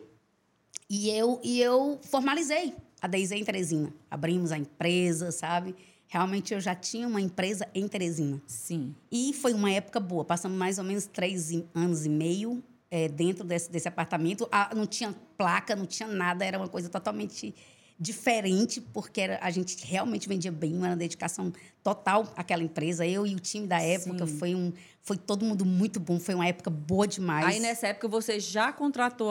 [0.90, 3.92] e eu, e eu formalizei a Deise em Teresina.
[4.12, 5.76] Abrimos a empresa, sabe?
[6.08, 8.40] Realmente eu já tinha uma empresa em Teresina.
[8.46, 8.94] Sim.
[9.12, 10.24] E foi uma época boa.
[10.24, 14.48] Passamos mais ou menos três anos e meio é, dentro desse, desse apartamento.
[14.52, 16.46] Ah, não tinha placa, não tinha nada.
[16.46, 17.56] Era uma coisa totalmente
[18.04, 23.08] diferente, porque era, a gente realmente vendia bem, uma dedicação total àquela empresa.
[23.08, 26.48] Eu e o time da época foi um foi todo mundo muito bom, foi uma
[26.48, 27.46] época boa demais.
[27.46, 29.30] Aí nessa época você já contratou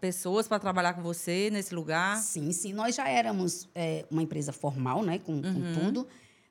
[0.00, 2.16] pessoas para trabalhar com você nesse lugar?
[2.18, 5.42] Sim, sim, nós já éramos é, uma empresa formal, né, com, uhum.
[5.42, 6.08] com tudo,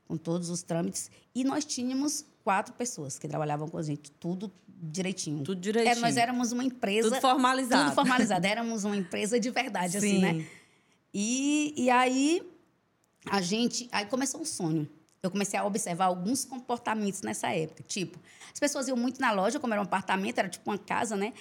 [0.07, 4.49] com todos os trâmites, e nós tínhamos quatro pessoas que trabalhavam com a gente, tudo
[4.67, 5.43] direitinho.
[5.43, 5.97] Tudo direitinho.
[5.97, 7.09] É, nós éramos uma empresa.
[7.09, 7.83] Tudo formalizado.
[7.83, 8.45] Tudo formalizado.
[8.45, 9.97] éramos uma empresa de verdade, Sim.
[9.97, 10.45] assim, né?
[11.13, 12.41] E, e aí
[13.29, 13.87] a gente.
[13.91, 14.89] Aí começou um sonho.
[15.21, 17.83] Eu comecei a observar alguns comportamentos nessa época.
[17.83, 18.19] Tipo,
[18.51, 21.33] as pessoas iam muito na loja, como era um apartamento, era tipo uma casa, né?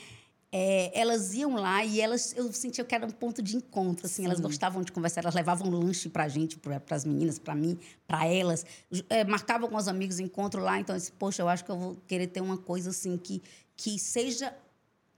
[0.55, 4.17] É, elas iam lá e elas eu sentia que era um ponto de encontro assim
[4.17, 4.27] Sim.
[4.27, 7.79] elas gostavam de conversar elas levavam lanche para a gente para as meninas para mim
[8.07, 8.67] para elas
[9.09, 11.79] é, marcavam com os amigos encontro lá então eu disse, poxa eu acho que eu
[11.79, 13.43] vou querer ter uma coisa assim que
[13.75, 14.55] que seja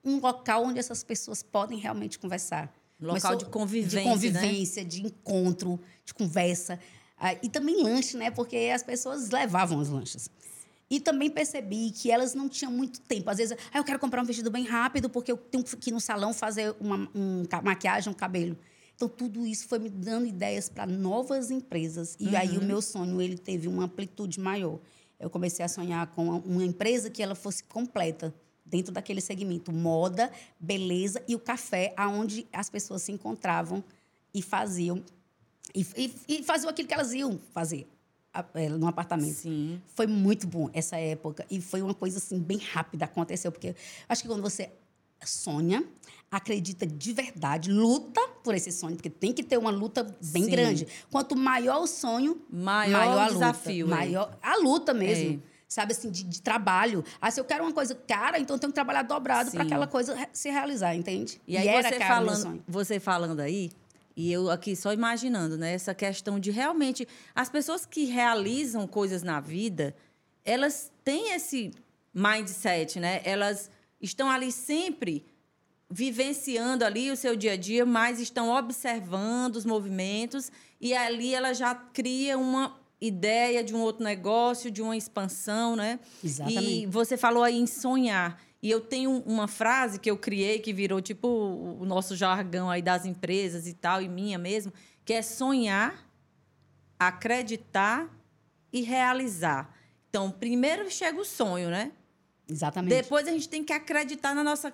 [0.05, 4.01] um local onde essas pessoas podem realmente conversar Local de convivência.
[4.01, 4.89] De convivência, né?
[4.89, 6.79] de encontro, de conversa.
[7.19, 8.31] Ah, e também lanche, né?
[8.31, 10.31] Porque as pessoas levavam os lanches.
[10.91, 13.31] E também percebi que elas não tinham muito tempo.
[13.31, 15.93] Às vezes, ah, eu quero comprar um vestido bem rápido porque eu tenho que ir
[15.93, 18.57] no salão fazer uma um, maquiagem, um cabelo.
[18.95, 22.17] Então, tudo isso foi me dando ideias para novas empresas.
[22.21, 22.37] E uhum.
[22.37, 24.79] aí, o meu sonho, ele teve uma amplitude maior.
[25.19, 28.33] Eu comecei a sonhar com uma empresa que ela fosse completa
[28.64, 33.83] dentro daquele segmento moda, beleza e o café, aonde as pessoas se encontravam
[34.33, 35.03] e faziam
[35.74, 37.87] e, e, e faziam aquilo que elas iam fazer.
[38.55, 39.35] é, num apartamento.
[39.35, 39.81] Sim.
[39.94, 41.44] Foi muito bom essa época.
[41.50, 43.50] E foi uma coisa, assim, bem rápida aconteceu.
[43.53, 43.74] Porque
[44.09, 44.70] acho que quando você
[45.24, 45.83] sonha,
[46.31, 50.50] acredita de verdade, luta por esse sonho, porque tem que ter uma luta bem Sim.
[50.50, 50.87] grande.
[51.11, 53.96] Quanto maior o sonho, Maior maior, o desafio, luta.
[53.96, 53.98] é.
[53.98, 55.40] Maior a luta mesmo.
[55.50, 55.54] É.
[55.75, 57.05] Sabe assim, de, de trabalho.
[57.21, 59.89] Ah, se eu quero uma coisa cara, então eu tenho que trabalhar dobrado para aquela
[59.89, 61.41] coisa se realizar, entende?
[61.49, 63.73] E aí era você falando, você falando aí,
[64.17, 65.75] e eu aqui só imaginando, né?
[65.75, 69.97] Essa questão de realmente as pessoas que realizam coisas na vida,
[70.45, 71.73] elas têm esse
[72.15, 73.21] mindset, né?
[73.25, 73.69] Elas
[74.01, 75.27] estão ali sempre
[75.91, 81.53] vivenciando ali o seu dia a dia, mas estão observando os movimentos e ali ela
[81.53, 85.99] já cria uma ideia de um outro negócio, de uma expansão, né?
[86.23, 86.83] Exatamente.
[86.83, 88.41] E você falou aí em sonhar.
[88.63, 92.81] E eu tenho uma frase que eu criei que virou tipo o nosso jargão aí
[92.81, 94.73] das empresas e tal, e minha mesmo,
[95.05, 96.09] que é sonhar,
[96.99, 98.09] acreditar
[98.73, 99.75] e realizar.
[100.09, 101.93] Então, primeiro chega o sonho, né?
[102.49, 102.91] Exatamente.
[102.95, 104.73] Depois a gente tem que acreditar na nossa,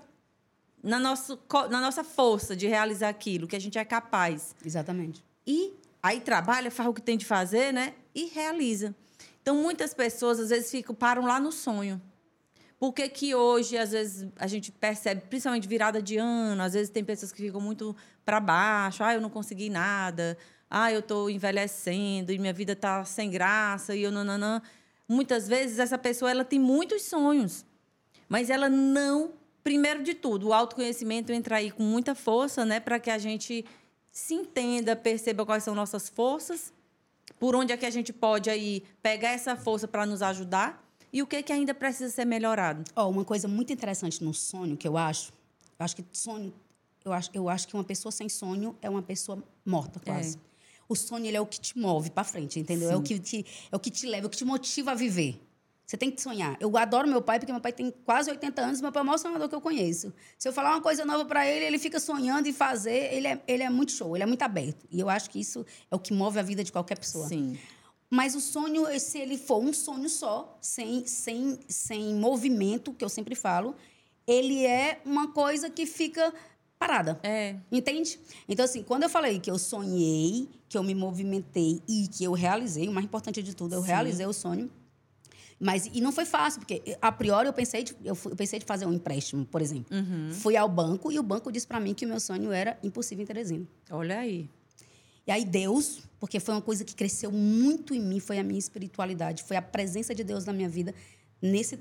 [0.82, 4.54] na, nosso, co- na nossa força de realizar aquilo, que a gente é capaz.
[4.64, 5.24] Exatamente.
[5.46, 7.94] E aí trabalha, faz o que tem de fazer, né?
[8.14, 8.94] E realiza.
[9.42, 12.00] Então, muitas pessoas, às vezes, ficam, param lá no sonho.
[12.78, 16.88] Por que que hoje, às vezes, a gente percebe, principalmente virada de ano, às vezes
[16.88, 17.94] tem pessoas que ficam muito
[18.24, 19.04] para baixo.
[19.04, 20.38] Ah, eu não consegui nada.
[20.70, 24.62] Ah, eu estou envelhecendo e minha vida está sem graça e eu nananã.
[25.06, 27.66] Muitas vezes, essa pessoa ela tem muitos sonhos,
[28.28, 29.32] mas ela não...
[29.62, 32.80] Primeiro de tudo, o autoconhecimento entra aí com muita força, né?
[32.80, 33.62] Para que a gente
[34.10, 36.72] se entenda, perceba quais são nossas forças,
[37.40, 41.22] por onde é que a gente pode aí pegar essa força para nos ajudar e
[41.22, 42.84] o que, que ainda precisa ser melhorado.
[42.94, 45.32] Ó, uma coisa muito interessante no sonho que eu acho,
[45.78, 46.52] eu acho que sonho,
[47.02, 50.38] eu acho, eu acho que uma pessoa sem sonho é uma pessoa morta quase.
[50.86, 52.90] O sonho ele é o que te move para frente, entendeu?
[52.90, 53.04] É o Sim.
[53.04, 55.40] que te, é o que te leva, é o que te motiva a viver.
[55.90, 56.56] Você tem que sonhar.
[56.60, 59.06] Eu adoro meu pai porque meu pai tem quase 80 anos, meu pai é o
[59.06, 60.14] maior sonhador que eu conheço.
[60.38, 63.12] Se eu falar uma coisa nova para ele, ele fica sonhando em fazer.
[63.12, 64.86] Ele é, ele é muito show, ele é muito aberto.
[64.88, 67.26] E eu acho que isso é o que move a vida de qualquer pessoa.
[67.26, 67.58] Sim.
[68.08, 73.08] Mas o sonho, se ele for um sonho só, sem, sem, sem movimento, que eu
[73.08, 73.74] sempre falo,
[74.28, 76.32] ele é uma coisa que fica
[76.78, 77.18] parada.
[77.24, 77.56] É.
[77.72, 78.20] Entende?
[78.48, 82.32] Então, assim, quando eu falei que eu sonhei, que eu me movimentei e que eu
[82.32, 83.88] realizei, o mais importante de tudo, eu Sim.
[83.88, 84.70] realizei o sonho.
[85.62, 88.58] Mas, e não foi fácil, porque a priori eu pensei de, eu, fui- eu pensei
[88.58, 89.94] de fazer um empréstimo, por exemplo.
[89.94, 90.32] Uhum.
[90.32, 93.22] Fui ao banco e o banco disse para mim que o meu sonho era impossível
[93.22, 93.66] em Teresina.
[93.90, 94.48] Olha aí.
[95.26, 98.58] E aí Deus, porque foi uma coisa que cresceu muito em mim, foi a minha
[98.58, 100.94] espiritualidade, foi a presença de Deus na minha vida
[101.42, 101.78] nesse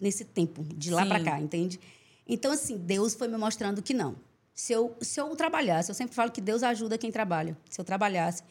[0.00, 1.80] nesse tempo, de lá para cá, entende?
[2.28, 4.14] Então assim, Deus foi me mostrando que não.
[4.54, 7.56] Se eu se eu trabalhasse, eu sempre falo que Deus ajuda quem trabalha.
[7.68, 8.42] Se eu trabalhasse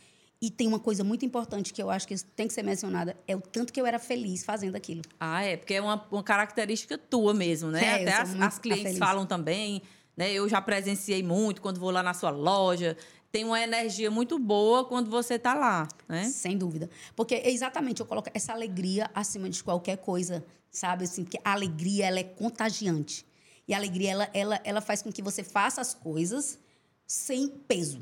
[0.41, 3.35] e tem uma coisa muito importante que eu acho que tem que ser mencionada, é
[3.35, 5.01] o tanto que eu era feliz fazendo aquilo.
[5.19, 7.83] Ah, é, porque é uma, uma característica tua mesmo, né?
[7.83, 8.99] É, Até as, as clientes feliz.
[8.99, 9.81] falam também,
[10.15, 10.31] né?
[10.31, 12.97] Eu já presenciei muito quando vou lá na sua loja.
[13.31, 16.25] Tem uma energia muito boa quando você está lá, né?
[16.25, 16.89] Sem dúvida.
[17.15, 21.05] Porque exatamente eu coloco essa alegria acima de qualquer coisa, sabe?
[21.05, 23.25] Assim, porque a alegria ela é contagiante.
[23.67, 26.59] E a alegria ela, ela, ela faz com que você faça as coisas
[27.07, 27.99] sem peso.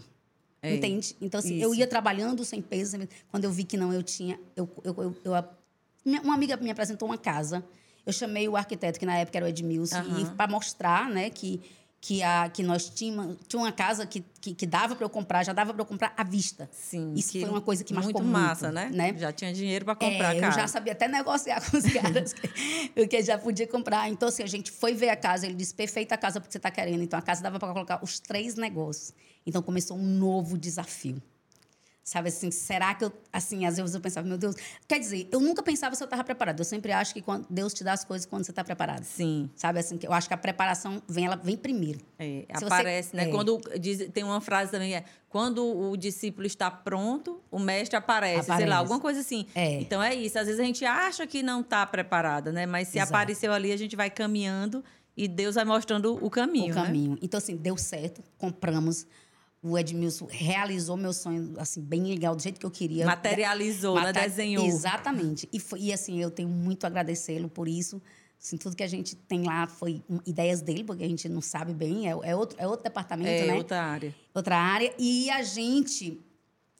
[0.63, 1.15] É, entende?
[1.21, 1.79] Então, assim, eu isso.
[1.81, 2.97] ia trabalhando sem peso.
[3.29, 4.39] Quando eu vi que não, eu tinha.
[4.55, 5.43] Eu, eu, eu, eu-
[6.23, 7.63] uma amiga me apresentou uma casa.
[8.05, 10.35] Eu chamei o arquiteto, que na época era o Edmilson, Aham.
[10.35, 11.61] para mostrar né, que,
[12.03, 15.41] que, a, que nós tínhamos tinha uma casa que, que, que dava para eu comprar,
[15.45, 16.69] já dava para eu comprar à vista.
[16.73, 17.13] Sim.
[17.15, 18.89] Isso foi uma coisa que marcou muito muito, massa, né?
[18.93, 19.15] né?
[19.17, 20.47] Já tinha dinheiro para comprar, É, cara.
[20.47, 22.35] eu já sabia até negociar com os caras,
[22.97, 24.09] o que já podia comprar.
[24.09, 26.57] Então, assim, a gente foi ver a casa, ele disse, perfeita a casa porque você
[26.57, 27.01] está querendo.
[27.01, 29.13] Então, a casa dava para colocar os três negócios.
[29.47, 31.23] Então, começou um novo desafio.
[32.03, 33.13] Sabe assim, será que eu.
[33.31, 34.55] Assim, às vezes eu pensava, meu Deus.
[34.85, 36.59] Quer dizer, eu nunca pensava se eu estava preparada.
[36.59, 39.05] Eu sempre acho que quando Deus te dá as coisas quando você está preparado.
[39.05, 39.49] Sim.
[39.55, 42.01] Sabe assim, que eu acho que a preparação vem, ela vem primeiro.
[42.19, 43.23] É, Se você- aparece, né?
[43.23, 43.31] é.
[43.31, 48.43] Quando diz- tem uma frase também é quando o discípulo está pronto, o mestre aparece,
[48.47, 48.69] sei Aparece.
[48.69, 49.47] lá, alguma coisa assim.
[49.55, 49.79] É.
[49.79, 50.37] Então é isso.
[50.37, 52.65] Às vezes a gente acha que não está preparada, né?
[52.65, 53.13] Mas se Exato.
[53.13, 54.83] apareceu ali, a gente vai caminhando
[55.15, 56.83] e Deus vai mostrando o caminho, o né?
[56.83, 57.17] caminho.
[57.21, 59.07] Então, assim, deu certo, compramos.
[59.63, 63.05] O Edmilson realizou meu sonho, assim, bem legal, do jeito que eu queria.
[63.05, 64.11] Materializou, né?
[64.11, 64.65] Desenhou.
[64.65, 65.47] Exatamente.
[65.53, 68.01] E, foi- e, assim, eu tenho muito a agradecê-lo por isso.
[68.41, 71.73] Assim, tudo que a gente tem lá foi ideias dele, porque a gente não sabe
[71.73, 73.53] bem, é, é outro, é outro departamento, É né?
[73.53, 74.13] outra área.
[74.35, 74.93] Outra área.
[74.99, 76.19] E a gente.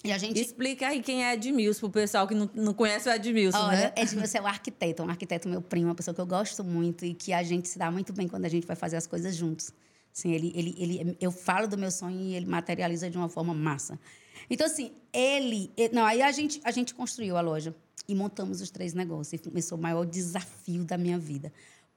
[0.03, 0.41] E a gente.
[0.41, 3.93] Explica aí quem é Edmilson, pro pessoal que não, não conhece o Edmilson, Olha, né?
[3.95, 7.13] Edmilson é um arquiteto, um arquiteto meu primo, uma pessoa que eu gosto muito e
[7.13, 9.71] que a gente se dá muito bem quando a gente vai fazer as coisas juntos.
[10.15, 13.53] Assim, ele, ele, ele, eu falo do meu sonho e ele materializa de uma forma
[13.53, 13.99] massa.
[14.49, 15.71] Então, assim, ele.
[15.91, 17.75] Não, aí a gente, a gente construiu a loja
[18.07, 19.33] e montamos os três negócios.
[19.33, 21.51] E começou o maior desafio da minha vida.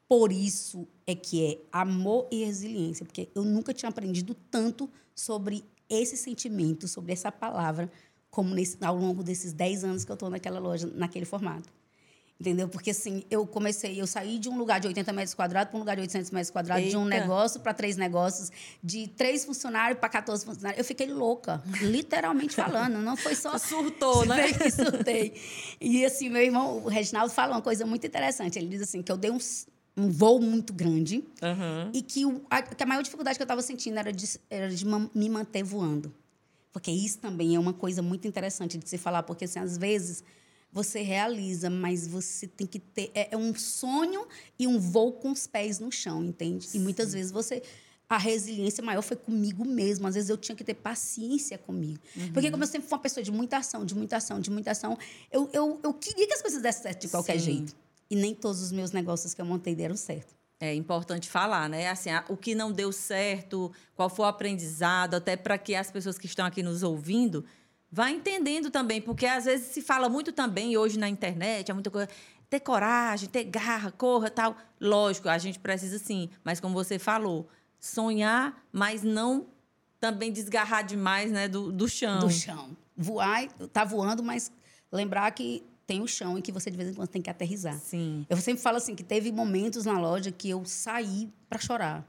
[0.08, 5.64] Por isso é que é amor e resiliência, porque eu nunca tinha aprendido tanto sobre
[5.88, 7.90] esse sentimento, sobre essa palavra,
[8.30, 11.68] como nesse, ao longo desses 10 anos que eu estou naquela loja, naquele formato.
[12.38, 12.68] Entendeu?
[12.68, 15.80] Porque assim, eu comecei, eu saí de um lugar de 80 metros quadrados para um
[15.80, 16.98] lugar de 800 metros quadrados, Eita.
[16.98, 18.52] de um negócio para três negócios,
[18.84, 20.78] de três funcionários para 14 funcionários.
[20.78, 22.98] Eu fiquei louca, literalmente falando.
[22.98, 23.56] Não foi só.
[23.58, 24.52] Surtou, né?
[24.52, 25.32] Que surtei.
[25.80, 28.58] E assim, meu irmão, o Reginaldo, fala uma coisa muito interessante.
[28.58, 29.38] Ele diz assim: que eu dei um,
[29.96, 31.90] um voo muito grande uhum.
[31.94, 34.68] e que, o, a, que a maior dificuldade que eu estava sentindo era de, era
[34.68, 36.12] de me manter voando.
[36.70, 40.22] Porque isso também é uma coisa muito interessante de se falar, porque assim, às vezes
[40.72, 43.10] você realiza, mas você tem que ter.
[43.14, 44.26] É, é um sonho
[44.58, 46.68] e um voo com os pés no chão, entende?
[46.74, 47.62] E muitas vezes você.
[48.08, 50.06] A resiliência maior foi comigo mesmo.
[50.06, 51.98] Às vezes eu tinha que ter paciência comigo.
[52.14, 52.32] Uhum.
[52.32, 54.70] Porque, como eu sempre fui uma pessoa de muita ação, de muita ação, de muita
[54.70, 54.96] ação,
[55.32, 57.44] eu, eu, eu queria que as coisas dessem certo de qualquer Sim.
[57.44, 57.76] jeito.
[58.08, 60.36] E nem todos os meus negócios que eu montei deram certo.
[60.60, 61.88] É importante falar, né?
[61.88, 66.16] Assim, o que não deu certo, qual foi o aprendizado, até para que as pessoas
[66.16, 67.44] que estão aqui nos ouvindo
[67.90, 71.90] vá entendendo também, porque às vezes se fala muito também hoje na internet, é muita
[71.90, 72.08] coisa
[72.48, 74.56] ter coragem, ter garra, corra, tal.
[74.80, 79.46] Lógico, a gente precisa sim, mas como você falou, sonhar, mas não
[79.98, 82.20] também desgarrar demais, né, do, do chão.
[82.20, 82.76] Do chão.
[82.96, 84.52] Voar, tá voando, mas
[84.92, 87.78] lembrar que tem o chão e que você de vez em quando tem que aterrizar.
[87.78, 88.26] Sim.
[88.28, 92.06] Eu sempre falo assim que teve momentos na loja que eu saí para chorar.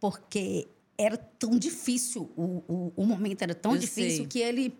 [0.00, 4.26] Porque era tão difícil, o, o, o momento era tão eu difícil sei.
[4.26, 4.74] que ele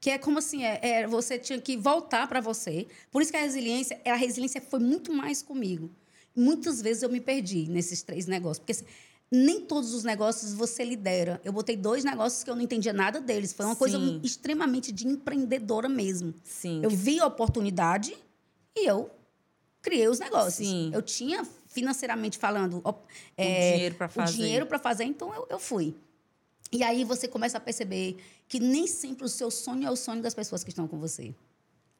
[0.00, 2.86] que é como assim, é, é você tinha que voltar para você.
[3.10, 5.90] Por isso que a resiliência, a resiliência foi muito mais comigo.
[6.34, 8.86] Muitas vezes eu me perdi nesses três negócios, porque assim,
[9.30, 11.38] nem todos os negócios você lidera.
[11.44, 13.52] Eu botei dois negócios que eu não entendia nada deles.
[13.52, 13.78] Foi uma Sim.
[13.78, 16.34] coisa extremamente de empreendedora mesmo.
[16.42, 16.80] Sim.
[16.82, 18.16] Eu vi a oportunidade
[18.74, 19.10] e eu
[19.82, 20.66] criei os negócios.
[20.66, 20.90] Sim.
[20.94, 22.82] Eu tinha financeiramente falando
[23.36, 24.32] é, o dinheiro para fazer.
[24.32, 25.96] O dinheiro para fazer, então eu, eu fui.
[26.72, 28.16] E aí você começa a perceber
[28.48, 31.34] que nem sempre o seu sonho é o sonho das pessoas que estão com você.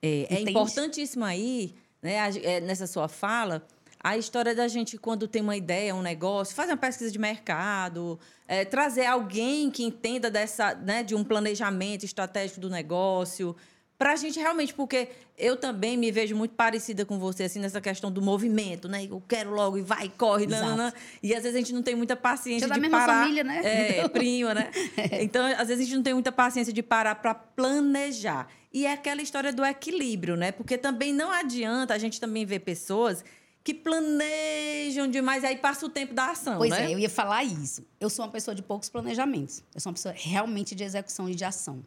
[0.03, 3.67] É, é importantíssimo aí, né, é, nessa sua fala,
[4.03, 8.19] a história da gente, quando tem uma ideia, um negócio, fazer uma pesquisa de mercado,
[8.49, 13.55] é, trazer alguém que entenda dessa, né, de um planejamento estratégico do negócio,
[14.01, 17.83] para a gente realmente, porque eu também me vejo muito parecida com você, assim, nessa
[17.83, 19.05] questão do movimento, né?
[19.05, 20.95] Eu quero logo e vai, corre, nanana.
[21.23, 23.25] e às vezes a gente não tem muita paciência Já de da mesma parar.
[23.25, 23.61] família, né?
[23.63, 24.09] É, então...
[24.09, 24.71] prima, né?
[25.21, 28.49] Então, às vezes a gente não tem muita paciência de parar para planejar.
[28.73, 30.51] E é aquela história do equilíbrio, né?
[30.51, 33.23] Porque também não adianta a gente também ver pessoas
[33.63, 36.77] que planejam demais e aí passa o tempo da ação, pois né?
[36.79, 37.87] Pois é, eu ia falar isso.
[38.01, 39.63] Eu sou uma pessoa de poucos planejamentos.
[39.75, 41.85] Eu sou uma pessoa realmente de execução e de ação.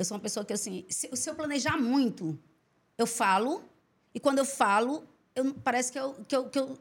[0.00, 2.38] Eu sou uma pessoa que, assim, se, se eu planejar muito,
[2.96, 3.62] eu falo,
[4.14, 6.78] e quando eu falo, eu, parece que, eu, que, eu, que, eu,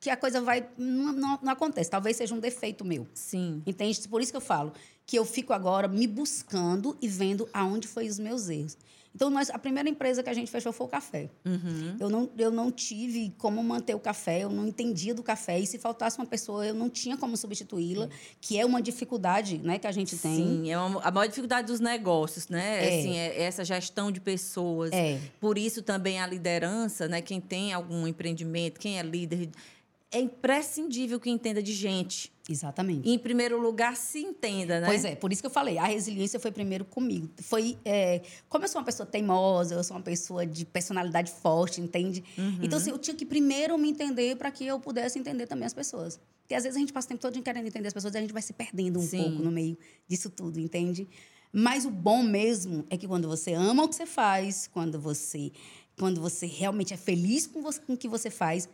[0.00, 0.66] que a coisa vai.
[0.78, 1.90] Não, não, não, acontece.
[1.90, 3.06] Talvez seja um defeito meu.
[3.12, 3.62] Sim.
[3.66, 4.08] Entende?
[4.08, 4.72] Por isso que eu falo
[5.04, 8.78] que eu fico agora me buscando e vendo aonde foi os meus erros.
[9.14, 11.28] Então, nós, a primeira empresa que a gente fechou foi o café.
[11.44, 11.96] Uhum.
[12.00, 15.58] Eu, não, eu não tive como manter o café, eu não entendia do café.
[15.58, 18.08] E se faltasse uma pessoa, eu não tinha como substituí-la,
[18.40, 20.36] que é uma dificuldade né, que a gente tem.
[20.36, 22.84] Sim, é uma, a maior dificuldade dos negócios, né?
[22.84, 22.98] É.
[22.98, 24.90] Assim, é essa gestão de pessoas.
[24.92, 25.20] É.
[25.38, 27.20] Por isso também a liderança, né?
[27.20, 29.50] Quem tem algum empreendimento, quem é líder
[30.12, 32.30] é imprescindível que entenda de gente.
[32.48, 33.08] Exatamente.
[33.08, 34.86] E, em primeiro lugar, se entenda, né?
[34.86, 37.30] Pois é, por isso que eu falei, a resiliência foi primeiro comigo.
[37.40, 41.80] Foi, é, como eu sou uma pessoa teimosa, eu sou uma pessoa de personalidade forte,
[41.80, 42.22] entende?
[42.36, 42.58] Uhum.
[42.62, 45.72] Então, assim, eu tinha que primeiro me entender para que eu pudesse entender também as
[45.72, 46.20] pessoas.
[46.42, 48.20] Porque às vezes a gente passa o tempo todo querendo entender as pessoas e a
[48.20, 49.22] gente vai se perdendo um Sim.
[49.22, 51.08] pouco no meio disso tudo, entende?
[51.52, 55.52] Mas o bom mesmo é que quando você ama o que você faz, quando você,
[55.98, 58.68] quando você realmente é feliz com, você, com o que você faz,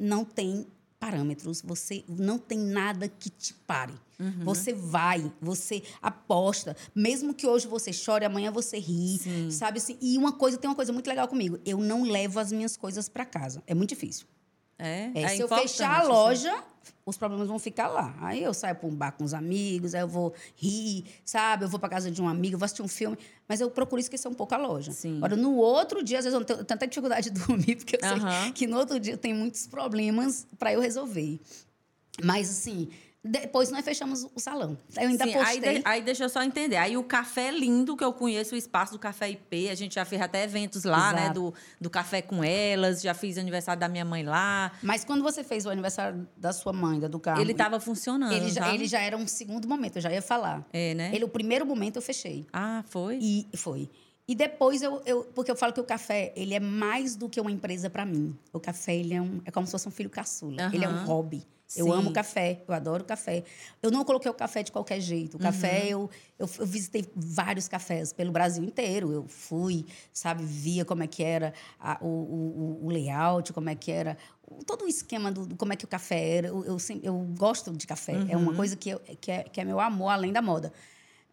[0.00, 0.66] não tem
[0.98, 3.94] parâmetros, você não tem nada que te pare.
[4.18, 4.44] Uhum.
[4.44, 9.50] Você vai, você aposta, mesmo que hoje você chore, amanhã você ri, Sim.
[9.50, 9.96] sabe assim?
[10.00, 13.08] E uma coisa tem uma coisa muito legal comigo, eu não levo as minhas coisas
[13.08, 13.62] para casa.
[13.66, 14.26] É muito difícil.
[14.78, 16.62] É, é, é se eu fechar a loja, assim.
[17.04, 18.14] Os problemas vão ficar lá.
[18.20, 21.64] Aí eu saio para um bar com os amigos, aí eu vou rir, sabe?
[21.64, 24.28] Eu vou para casa de um amigo, vou assistir um filme, mas eu procuro esquecer
[24.28, 24.92] um pouco a loja.
[24.92, 25.16] Sim.
[25.18, 28.52] Agora, no outro dia, às vezes eu tenho tanta dificuldade de dormir, porque eu sei
[28.52, 31.40] que no outro dia tem muitos problemas para eu resolver.
[32.22, 32.88] Mas, assim,
[33.22, 34.78] Depois nós fechamos o salão.
[34.96, 35.68] Eu ainda Sim, postei.
[35.68, 36.76] aí, de- aí deixa eu só entender.
[36.76, 39.68] Aí o café é lindo, que eu conheço o espaço do Café IP.
[39.68, 41.22] A gente já fez até eventos lá, né?
[41.24, 41.34] Exato.
[41.34, 43.02] Do, do café com elas.
[43.02, 44.72] Já fiz aniversário da minha mãe lá.
[44.82, 48.32] Mas quando você fez o aniversário da sua mãe, da do carro, ele estava funcionando.
[48.32, 48.74] ele já, tá?
[48.74, 50.66] ele já era um segundo momento, eu já ia falar.
[50.72, 51.10] É, né?
[51.14, 52.46] Ele, o primeiro momento eu fechei.
[52.52, 53.18] Ah, foi?
[53.20, 53.90] E foi.
[54.26, 55.24] E depois eu, eu.
[55.34, 58.34] Porque eu falo que o café, ele é mais do que uma empresa para mim.
[58.50, 60.70] O café, ele é, um, é como se fosse um filho caçula.
[60.72, 61.04] Ele é um Aham.
[61.70, 61.80] Hobby.
[61.80, 61.92] Eu Sim.
[61.92, 63.44] amo café, eu adoro café.
[63.82, 65.36] Eu não coloquei o café de qualquer jeito.
[65.36, 69.12] O café, eu, eu, eu visitei vários cafés pelo Brasil inteiro.
[69.12, 73.74] Eu fui, sabe, via como é que era a- o, o, o layout, como é
[73.74, 74.16] que era
[74.66, 76.48] todo o esquema do, do como é que o café era.
[76.48, 78.14] Eu, eu, sempre- eu gosto de café.
[78.28, 80.72] É uma coisa que, eu, que, é, que é meu amor além da moda.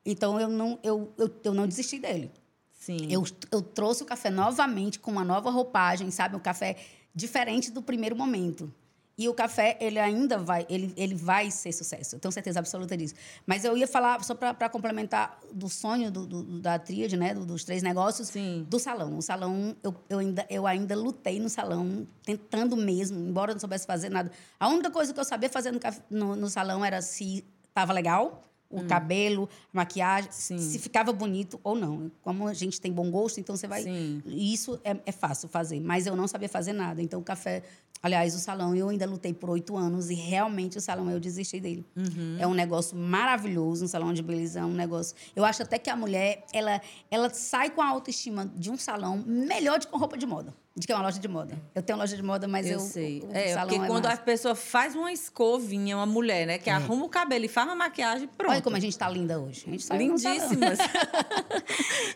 [0.06, 2.32] Então eu não, eu, eu, eu não desisti dele.
[2.72, 3.12] Sim.
[3.12, 6.36] Eu, eu trouxe o café novamente com uma nova roupagem, sabe?
[6.36, 6.78] Um café
[7.14, 8.72] diferente do primeiro momento.
[9.18, 12.16] E o café, ele ainda vai, ele, ele vai ser sucesso.
[12.16, 13.16] Eu tenho certeza absoluta disso.
[13.48, 17.34] Mas eu ia falar, só para complementar, do sonho do, do- da tríade, né?
[17.34, 18.68] do- dos três negócios, Sim.
[18.70, 19.18] do salão.
[19.18, 23.60] O salão, eu, eu, ainda, eu ainda lutei no salão, tentando mesmo, embora eu não
[23.60, 24.32] soubesse fazer nada.
[24.60, 25.80] A única coisa que eu sabia fazer no,
[26.12, 30.34] no, no salão era se estava legal, o cabelo, a maquiagem, Hum.
[30.34, 30.58] Sim.
[30.60, 32.12] se ficava bonito ou não.
[32.22, 33.84] Como a gente tem bom gosto, então você vai.
[33.84, 34.22] Sim.
[34.26, 37.02] Isso é, é fácil fazer, mas eu não sabia fazer nada.
[37.02, 37.64] Então, o café.
[38.04, 41.60] Aliás, o salão, eu ainda lutei por oito anos e realmente o salão eu desisti
[41.60, 41.84] dele.
[41.96, 42.38] Uhum.
[42.40, 45.16] É um negócio maravilhoso, um salão de beleza, é um negócio.
[45.36, 49.24] Eu acho até que a mulher, ela, ela sai com a autoestima de um salão
[49.26, 51.60] melhor do que com roupa de moda, de que uma loja de moda.
[51.74, 52.74] Eu tenho loja de moda, mas eu.
[52.74, 53.22] eu sei.
[53.22, 54.22] o É, salão porque é quando a massa.
[54.22, 56.60] pessoa faz uma escovinha, uma mulher, né?
[56.60, 58.52] Que arruma o cabelo e faz uma maquiagem, pronto.
[58.52, 59.64] Olha como a gente tá linda hoje.
[59.68, 60.02] A gente no salão.
[60.04, 60.78] Lindíssimas.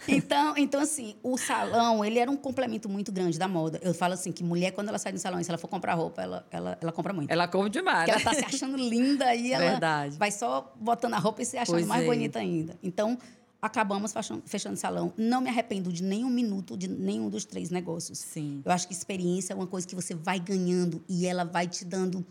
[0.08, 3.80] Então, então, assim, o salão, ele era um complemento muito grande da moda.
[3.82, 5.94] Eu falo assim, que mulher, quando ela sai do salão, e se ela for comprar
[5.94, 7.30] roupa, ela, ela, ela compra muito.
[7.32, 8.06] Ela come demais.
[8.10, 8.32] Porque né?
[8.32, 10.18] ela tá se achando linda e ela Verdade.
[10.18, 12.06] vai só botando a roupa e se achando Pois mais é.
[12.06, 12.78] bonita ainda.
[12.84, 13.18] Então,
[13.62, 15.14] acabamos fechando, fechando o salão.
[15.16, 18.18] Não me arrependo de nenhum minuto de nenhum dos três negócios.
[18.18, 18.62] Sim.
[18.66, 21.86] Eu acho que experiência é uma coisa que você vai ganhando e ela vai te
[21.86, 22.26] dando.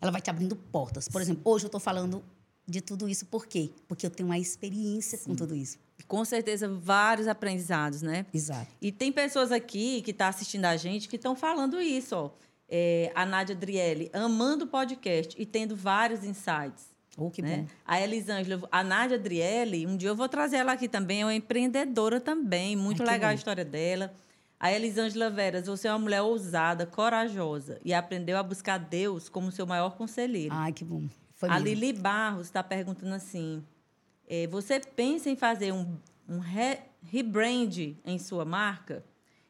[0.00, 1.08] Ela vai te abrindo portas.
[1.08, 2.22] Por exemplo, hoje eu estou falando
[2.66, 3.70] de tudo isso, por quê?
[3.86, 5.78] Porque eu tenho uma experiência com tudo isso.
[6.08, 8.26] Com certeza, vários aprendizados, né?
[8.32, 8.68] Exato.
[8.80, 12.30] E tem pessoas aqui que estão assistindo a gente que estão falando isso, ó.
[12.66, 16.93] É, a Nádia Adriele, amando o podcast e tendo vários insights.
[17.16, 17.58] Oh, que né?
[17.58, 17.66] bom.
[17.84, 21.34] A Elisângela, a Nádia Adriele, um dia eu vou trazer ela aqui também, é uma
[21.34, 23.38] empreendedora também, muito Ai, legal a bom.
[23.38, 24.12] história dela.
[24.58, 29.52] A Elisângela Veras, você é uma mulher ousada, corajosa e aprendeu a buscar Deus como
[29.52, 30.54] seu maior conselheiro.
[30.54, 31.02] Ai, que bom.
[31.34, 31.66] Foi a mesmo.
[31.68, 33.62] Lili Barros está perguntando assim:
[34.28, 35.96] eh, você pensa em fazer um,
[36.28, 39.04] um re- rebrand em sua marca?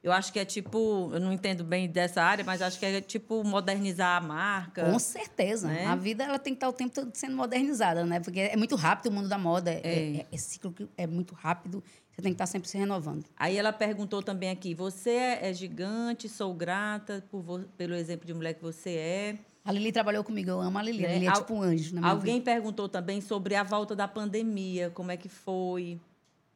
[0.05, 3.01] Eu acho que é tipo, eu não entendo bem dessa área, mas acho que é
[3.01, 4.85] tipo modernizar a marca.
[4.85, 5.67] Com certeza.
[5.67, 5.87] né?
[5.87, 8.21] A vida ela tem que estar o tempo todo sendo modernizada, né?
[8.21, 9.71] Porque é muito rápido o mundo da moda.
[9.71, 11.83] É, é, é ciclo que é muito rápido.
[12.13, 13.25] Você tem que estar sempre se renovando.
[13.35, 18.35] Aí ela perguntou também aqui: você é, é gigante, sou grata por pelo exemplo de
[18.35, 19.39] mulher que você é.
[19.65, 21.01] A Lili trabalhou comigo, eu amo a Lili.
[21.01, 21.09] Né?
[21.09, 22.45] A Lili é Al- tipo um anjo Alguém vida.
[22.45, 25.99] perguntou também sobre a volta da pandemia, como é que foi,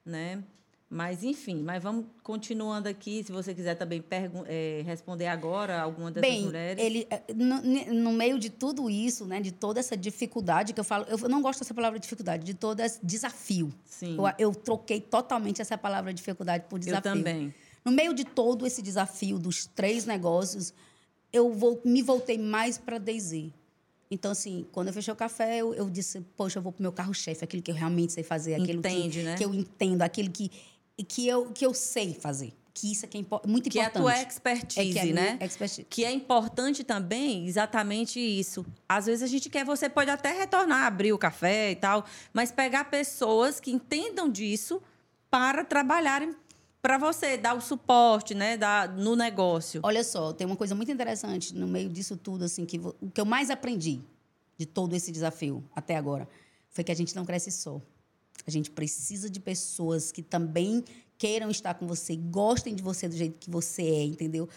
[0.05, 0.45] né?
[0.91, 3.23] Mas, enfim, mas vamos continuando aqui.
[3.23, 4.03] Se você quiser também
[4.47, 6.83] eh, responder agora alguma dessas Bem, mulheres.
[6.83, 7.61] ele, eh, no,
[7.95, 11.43] no meio de tudo isso, né, de toda essa dificuldade que eu falo, eu não
[11.43, 13.71] gosto dessa palavra dificuldade, de todo esse desafio.
[13.85, 14.17] Sim.
[14.17, 17.03] Eu, eu troquei totalmente essa palavra dificuldade por Eu desafio.
[17.03, 17.55] também.
[17.85, 20.73] No meio de todo esse desafio dos três negócios,
[21.31, 23.53] eu vou, me voltei mais para Daisy.
[24.11, 26.93] Então, assim, quando eu fechei o café, eu, eu disse, poxa, eu vou pro meu
[26.93, 29.37] carro-chefe, aquilo que eu realmente sei fazer, aquilo Entende, que, né?
[29.37, 30.51] que eu entendo, aquilo que,
[31.05, 32.53] que, eu, que eu sei fazer.
[32.75, 34.03] Que isso é, que é impo- muito Que é a importante.
[34.05, 35.39] tua expertise, É que é né?
[35.43, 35.85] expertise.
[35.91, 38.65] Que é importante também exatamente isso.
[38.89, 42.53] Às vezes a gente quer, você pode até retornar, abrir o café e tal, mas
[42.53, 44.81] pegar pessoas que entendam disso
[45.29, 46.35] para trabalharem
[46.81, 49.81] para você, dar o suporte, né, dar, no negócio.
[49.83, 53.21] Olha só, tem uma coisa muito interessante no meio disso tudo, assim, que o que
[53.21, 54.01] eu mais aprendi
[54.57, 56.29] de todo esse desafio até agora
[56.71, 57.81] foi que a gente não cresce só.
[58.47, 60.85] A gente precisa de pessoas que também
[61.19, 64.49] queiram estar com você, gostem de você do jeito que você é, entendeu?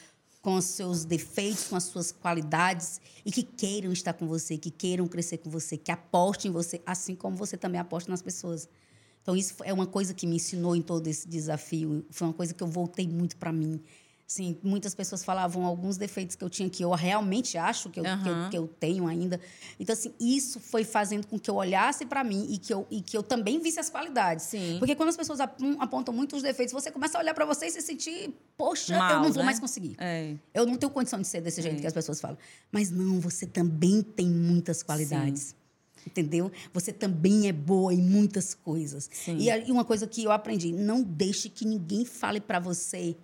[0.42, 4.72] Com os seus defeitos, com as suas qualidades e que queiram estar com você, que
[4.72, 8.70] queiram crescer com você, que apostem em você, assim como você também aposta nas pessoas.
[9.22, 12.06] Então, isso é uma coisa que me ensinou em todo esse desafio.
[12.10, 13.80] Foi uma coisa que eu voltei muito para mim.
[14.32, 18.04] Assim, muitas pessoas falavam alguns defeitos que eu tinha que eu realmente acho que eu,
[18.04, 19.38] que eu, que eu tenho ainda.
[19.78, 23.02] Então, assim, isso foi fazendo com que eu olhasse para mim e que, eu, e
[23.02, 24.46] que eu também visse as qualidades.
[24.46, 24.78] Sim.
[24.80, 27.66] Porque quando as pessoas apon- apontam muito os defeitos, você começa a olhar para você
[27.66, 29.44] e se sentir, poxa, eu Mal, não vou né?
[29.44, 29.98] mais conseguir.
[30.00, 30.34] É.
[30.54, 31.82] Eu não tenho condição de ser desse jeito É.
[31.82, 32.38] que as pessoas falam.
[32.72, 35.54] Mas não, você também tem muitas qualidades.
[36.08, 36.50] Entendeu?
[36.74, 39.10] Você também é boa em muitas coisas.
[39.12, 39.38] Sim.
[39.38, 43.16] E, e uma coisa que eu aprendi: não deixe que ninguém fale para você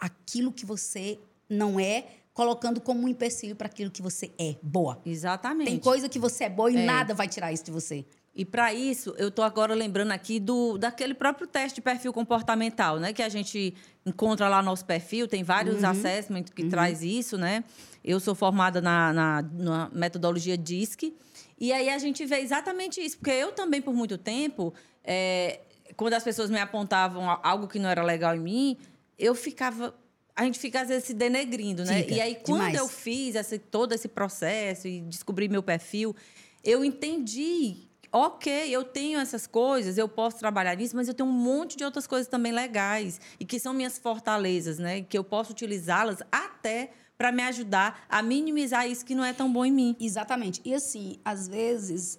[0.00, 5.00] aquilo que você não é, colocando como um empecilho para aquilo que você é boa.
[5.04, 5.68] Exatamente.
[5.70, 6.84] Tem coisa que você é boa e É.
[6.86, 8.04] nada vai tirar isso de você.
[8.34, 12.98] E para isso, eu estou agora lembrando aqui do daquele próprio teste de perfil comportamental,
[13.00, 13.12] né?
[13.12, 13.74] Que a gente
[14.06, 17.64] encontra lá no nosso perfil, tem vários assessments que traz isso, né?
[18.04, 21.12] Eu sou formada na, na, na metodologia DISC.
[21.58, 23.18] E aí a gente vê exatamente isso.
[23.18, 24.72] Porque eu também, por muito tempo,
[25.04, 25.60] é,
[25.96, 28.76] quando as pessoas me apontavam algo que não era legal em mim,
[29.20, 29.94] eu ficava...
[30.34, 32.02] A gente fica, às vezes, se denegrindo, né?
[32.02, 32.78] Fica, e aí, quando demais.
[32.78, 36.16] eu fiz esse, todo esse processo e descobri meu perfil,
[36.64, 37.88] eu entendi.
[38.12, 41.84] Ok, eu tenho essas coisas, eu posso trabalhar nisso, mas eu tenho um monte de
[41.84, 45.02] outras coisas também legais e que são minhas fortalezas, né?
[45.02, 49.52] Que eu posso utilizá-las até para me ajudar a minimizar isso que não é tão
[49.52, 49.96] bom em mim.
[50.00, 50.60] Exatamente.
[50.64, 52.18] E assim, às vezes,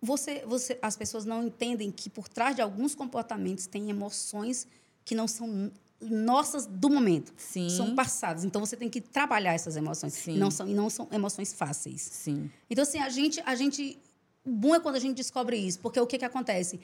[0.00, 4.66] você, você, as pessoas não entendem que por trás de alguns comportamentos tem emoções
[5.04, 5.70] que não são
[6.00, 7.32] nossas do momento.
[7.36, 7.68] Sim.
[7.70, 8.44] São passadas.
[8.44, 10.12] Então você tem que trabalhar essas emoções.
[10.12, 10.34] Sim.
[10.36, 12.02] E não são, e não são emoções fáceis.
[12.02, 12.50] Sim.
[12.70, 13.98] Então, assim, a gente, a gente.
[14.44, 16.78] O bom é quando a gente descobre isso, porque o que, que acontece?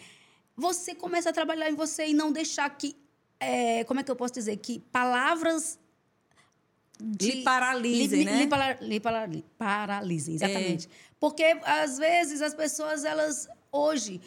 [0.56, 2.96] Você começa a trabalhar em você e não deixar que.
[3.38, 4.56] é, como é que eu posso dizer?
[4.56, 5.78] Que palavras.
[7.20, 8.38] Lhe paralisem, lhe, né?
[8.38, 10.88] Lhe, para- lhe para- paralisem, exatamente.
[11.18, 13.48] Porque, às vezes, as pessoas, elas.
[13.72, 14.20] Hoje,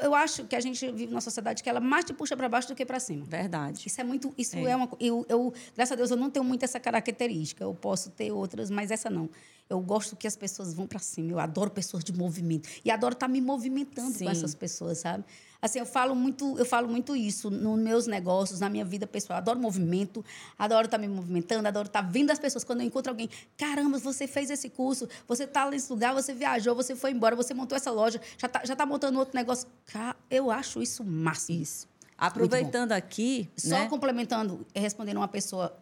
[0.00, 2.68] eu acho que a gente vive numa sociedade que ela mais te puxa para baixo
[2.68, 3.24] do que para cima.
[3.24, 3.86] Verdade.
[3.86, 4.34] Isso é muito.
[4.36, 4.76] Isso é, É.
[4.76, 4.88] uma.
[4.98, 7.62] Eu, eu, graças a Deus, eu não tenho muito essa característica.
[7.62, 9.28] Eu posso ter outras, mas essa não.
[9.68, 11.32] Eu gosto que as pessoas vão para cima.
[11.32, 12.68] Eu adoro pessoas de movimento.
[12.84, 14.24] E adoro estar me movimentando Sim.
[14.24, 15.24] com essas pessoas, sabe?
[15.60, 19.36] Assim, eu falo muito, eu falo muito isso nos meus negócios, na minha vida pessoal.
[19.36, 20.24] Eu adoro movimento,
[20.56, 22.62] adoro estar me movimentando, adoro estar vendo as pessoas.
[22.62, 26.74] Quando eu encontro alguém, caramba, você fez esse curso, você está nesse lugar, você viajou,
[26.74, 29.66] você foi embora, você montou essa loja, já está já tá montando outro negócio.
[30.30, 31.60] Eu acho isso máximo.
[31.60, 31.88] Isso.
[32.16, 33.88] Aproveitando aqui, Só né?
[33.88, 35.76] complementando, e respondendo uma pessoa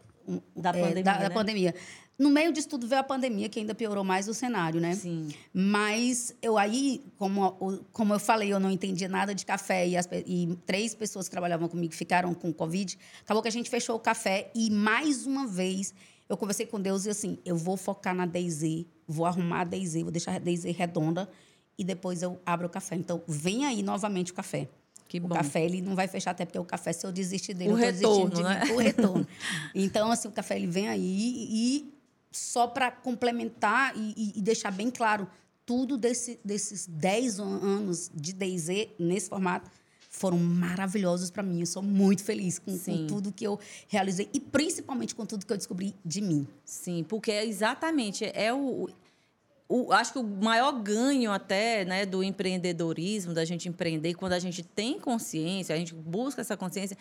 [0.57, 1.31] Da é, pandemia, da, da né?
[1.31, 1.75] pandemia.
[2.19, 4.95] No meio disso tudo veio a pandemia, que ainda piorou mais o cenário, né?
[4.95, 5.29] Sim.
[5.53, 10.09] Mas eu aí, como, como eu falei, eu não entendia nada de café e, as
[10.27, 12.97] e três pessoas que trabalhavam comigo ficaram com Covid.
[13.23, 15.93] Acabou que a gente fechou o café e mais uma vez
[16.29, 20.03] eu conversei com Deus e assim, eu vou focar na DayZ, vou arrumar a DayZ,
[20.03, 21.29] vou deixar a DayZ redonda
[21.77, 22.95] e depois eu abro o café.
[22.95, 24.69] Então, vem aí novamente o café.
[25.09, 25.35] Que o bom.
[25.35, 27.77] café ele não vai fechar até porque o café se eu desistir dele, O eu
[27.77, 28.65] retorno, de né?
[28.65, 28.73] mim.
[28.73, 29.27] O retorno.
[29.75, 31.94] Então assim, o café ele vem aí e
[32.37, 35.27] só para complementar e, e- deixar bem claro,
[35.65, 39.71] tudo desse, desses 10 an- anos de DayZ nesse formato
[40.11, 41.61] foram maravilhosos para mim.
[41.61, 43.59] Eu sou muito feliz com, com tudo que eu
[43.89, 46.47] realizei e principalmente com tudo que eu descobri de mim.
[46.65, 48.89] Sim, porque é exatamente é o,
[49.69, 54.39] o- acho que o maior ganho até né, do empreendedorismo, da gente empreender, quando a
[54.39, 56.97] gente tem consciência, a gente busca essa consciência,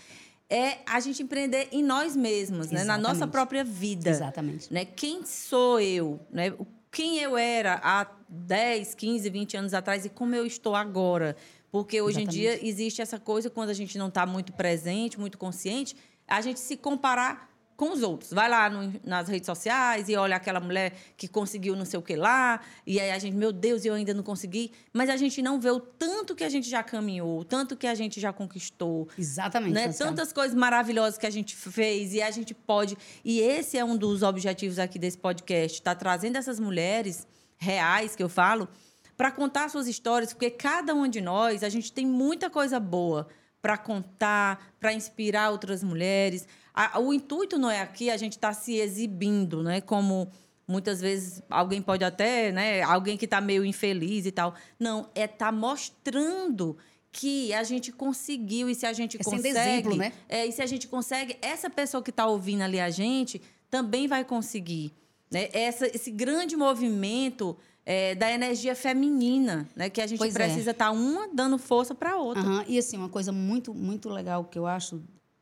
[0.53, 3.31] é a gente empreender em nós mesmos, né, na nossa Exatamente.
[3.31, 4.11] própria vida.
[4.11, 4.71] Exatamente.
[4.71, 4.85] Né?
[4.85, 6.19] Quem sou eu?
[6.31, 6.53] Né?
[6.91, 11.35] Quem eu era há 10, 15, 20 anos atrás e como eu estou agora?
[11.71, 15.39] Porque hoje em dia existe essa coisa, quando a gente não está muito presente, muito
[15.39, 15.95] consciente,
[16.27, 18.31] a gente se comparar com os outros.
[18.31, 22.01] Vai lá no- nas redes sociais e olha aquela mulher que conseguiu não sei o
[22.03, 24.71] que lá, e aí a gente, meu Deus, eu ainda não consegui.
[24.91, 27.87] Mas a gente não vê o tanto que a gente já caminhou, o tanto que
[27.87, 29.73] a gente já conquistou, Exatamente.
[29.73, 29.91] né?
[29.91, 32.97] Tantas coisas maravilhosas que a gente fez e a gente pode.
[33.23, 38.21] E esse é um dos objetivos aqui desse podcast, tá trazendo essas mulheres reais que
[38.23, 38.67] eu falo
[39.15, 43.27] para contar suas histórias, porque cada uma de nós a gente tem muita coisa boa
[43.63, 46.45] para contar, para inspirar outras mulheres.
[46.73, 49.79] A- o intuito não é aqui a gente estar se exibindo, né?
[49.79, 50.29] Como
[50.67, 52.81] muitas vezes alguém pode até, né?
[52.81, 54.53] Alguém que está meio infeliz e tal.
[54.77, 56.77] Não, é estar mostrando
[57.09, 60.11] que a gente conseguiu e se a gente É consegue, exemplo, né?
[60.27, 64.07] é, e se a gente consegue, essa pessoa que está ouvindo ali a gente também
[64.07, 64.91] vai conseguir.
[65.31, 65.47] Né?
[65.53, 67.55] Essa, esse grande movimento
[67.85, 69.89] é, da energia feminina, né?
[69.89, 70.45] que a gente Pois é.
[70.45, 72.41] precisa estar uma dando força para a outra.
[72.41, 75.01] Aham, E assim, uma coisa muito, muito legal que eu acho,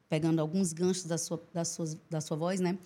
[0.10, 2.78] pegando alguns ganchos da sua, da, sua, da sua voz, né?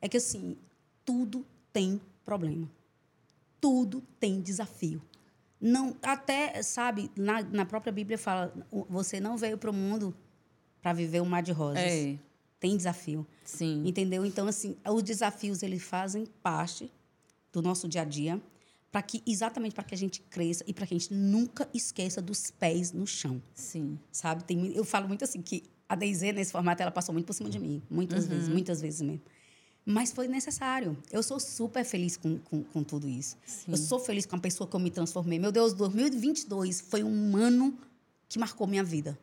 [0.00, 0.56] É que assim,
[1.04, 2.68] tudo tem problema.
[3.60, 5.00] Tudo tem desafio.
[5.60, 8.52] Não, até, sabe, na, na própria Bíblia fala,
[8.90, 10.14] você não veio para o mundo
[10.82, 11.78] para viver um mar de rosas.
[11.82, 12.18] É,
[12.60, 13.26] Tem desafio.
[13.44, 13.82] sim.
[13.86, 14.26] Entendeu?
[14.26, 16.92] Então, assim, os desafios, eles fazem parte
[17.50, 18.38] do nosso dia a dia,
[18.94, 22.22] para que exatamente para que a gente cresça e para que a gente nunca esqueça
[22.22, 23.98] dos pés no chão Sim.
[24.12, 24.44] sabe?
[24.44, 27.50] Tem, eu falo muito assim que a DayZ, nesse formato, ela passou muito por cima
[27.50, 27.82] de mim.
[27.90, 29.20] Muitas vezes, muitas vezes mesmo.
[29.84, 30.96] Mas foi necessário.
[31.10, 33.36] Eu sou super feliz com, com, com tudo isso.
[33.44, 33.72] Sim.
[33.72, 35.40] Eu sou feliz com a pessoa que eu me transformei.
[35.40, 37.76] Meu Deus, 2022 foi um ano
[38.28, 39.18] que marcou minha vida.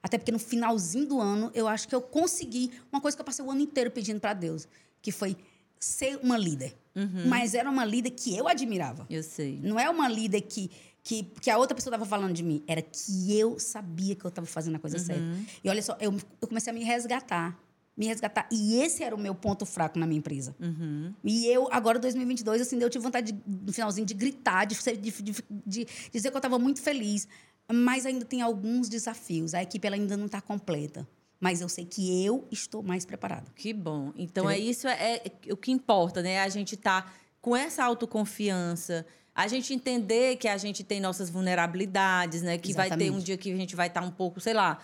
[0.00, 3.26] Até porque no finalzinho do ano, eu acho que eu consegui uma coisa que eu
[3.26, 4.68] passei o ano inteiro pedindo para Deus,
[5.02, 5.36] que foi
[5.78, 6.76] ser uma líder.
[6.94, 7.28] Uhum.
[7.28, 9.06] Mas era uma líder que eu admirava.
[9.08, 9.60] Eu sei.
[9.62, 10.70] Não é uma líder que,
[11.02, 12.62] que, que a outra pessoa estava falando de mim.
[12.66, 15.22] Era que eu sabia que eu estava fazendo a coisa certa.
[15.62, 17.58] E olha só, eu, eu comecei a me resgatar.
[17.96, 18.48] Me resgatar.
[18.50, 20.54] E esse era o meu ponto fraco na minha empresa.
[20.60, 21.12] Uhum.
[21.22, 25.10] E eu, agora, 2022, assim, eu tive vontade, de, no finalzinho, de gritar, de, de,
[25.22, 27.26] de, de dizer que eu estava muito feliz.
[27.70, 29.52] Mas ainda tem alguns desafios.
[29.54, 31.06] A equipe ela ainda não está completa.
[31.40, 33.46] Mas eu sei que eu estou mais preparada.
[33.54, 34.12] Que bom.
[34.16, 34.70] Então, é Entendeu?
[34.70, 36.40] isso é, é o que importa, né?
[36.40, 42.42] A gente tá com essa autoconfiança, a gente entender que a gente tem nossas vulnerabilidades,
[42.42, 42.58] né?
[42.58, 43.24] Que vai ter um Exatamente.
[43.24, 44.78] dia que a gente vai estar um pouco, sei lá,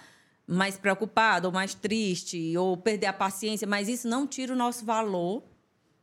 [0.46, 4.84] mais preocupado ou mais triste ou perder a paciência, mas isso não tira o nosso
[4.84, 5.42] valor,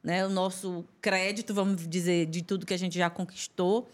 [0.04, 0.26] né?
[0.26, 3.88] O nosso crédito, vamos dizer, de tudo que a gente já conquistou.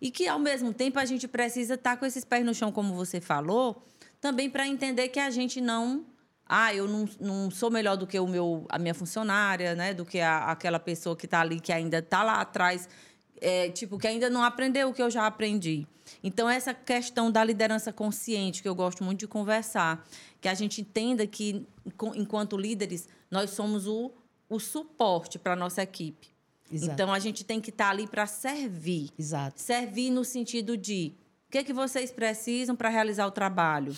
[0.00, 2.94] E que, ao mesmo tempo, a gente precisa estar com esses pés no chão, como
[2.94, 3.82] você falou,
[4.20, 6.04] também para entender que a gente não.
[6.46, 9.92] Ah, eu não, não sou melhor do que o meu, a minha funcionária, né?
[9.92, 12.88] Do que a- aquela pessoa que está ali, que ainda está lá atrás,
[13.40, 15.86] é, tipo, que ainda não aprendeu o que eu já aprendi.
[16.24, 20.02] Então, essa questão da liderança consciente, que eu gosto muito de conversar,
[20.40, 24.10] que a gente entenda que, enqu- enquanto líderes, nós somos o,
[24.48, 26.28] o suporte para a nossa equipe.
[26.72, 26.92] Exato.
[26.92, 29.10] Então, a gente tem que estar ali para servir.
[29.18, 29.60] Exato.
[29.60, 31.12] Servir no sentido de
[31.48, 33.96] o que, é que vocês precisam para realizar o trabalho?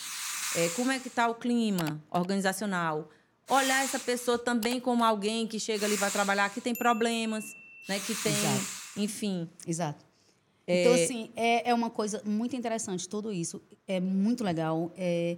[0.57, 3.11] É, como é que está o clima organizacional?
[3.49, 7.45] Olhar essa pessoa também como alguém que chega ali para trabalhar, que tem problemas,
[7.89, 7.99] né?
[7.99, 8.65] que tem, Exato.
[8.97, 9.51] enfim.
[9.67, 10.05] Exato.
[10.65, 13.61] Então, assim, é, é uma coisa muito interessante tudo isso.
[13.85, 14.93] É muito legal.
[14.97, 15.37] É,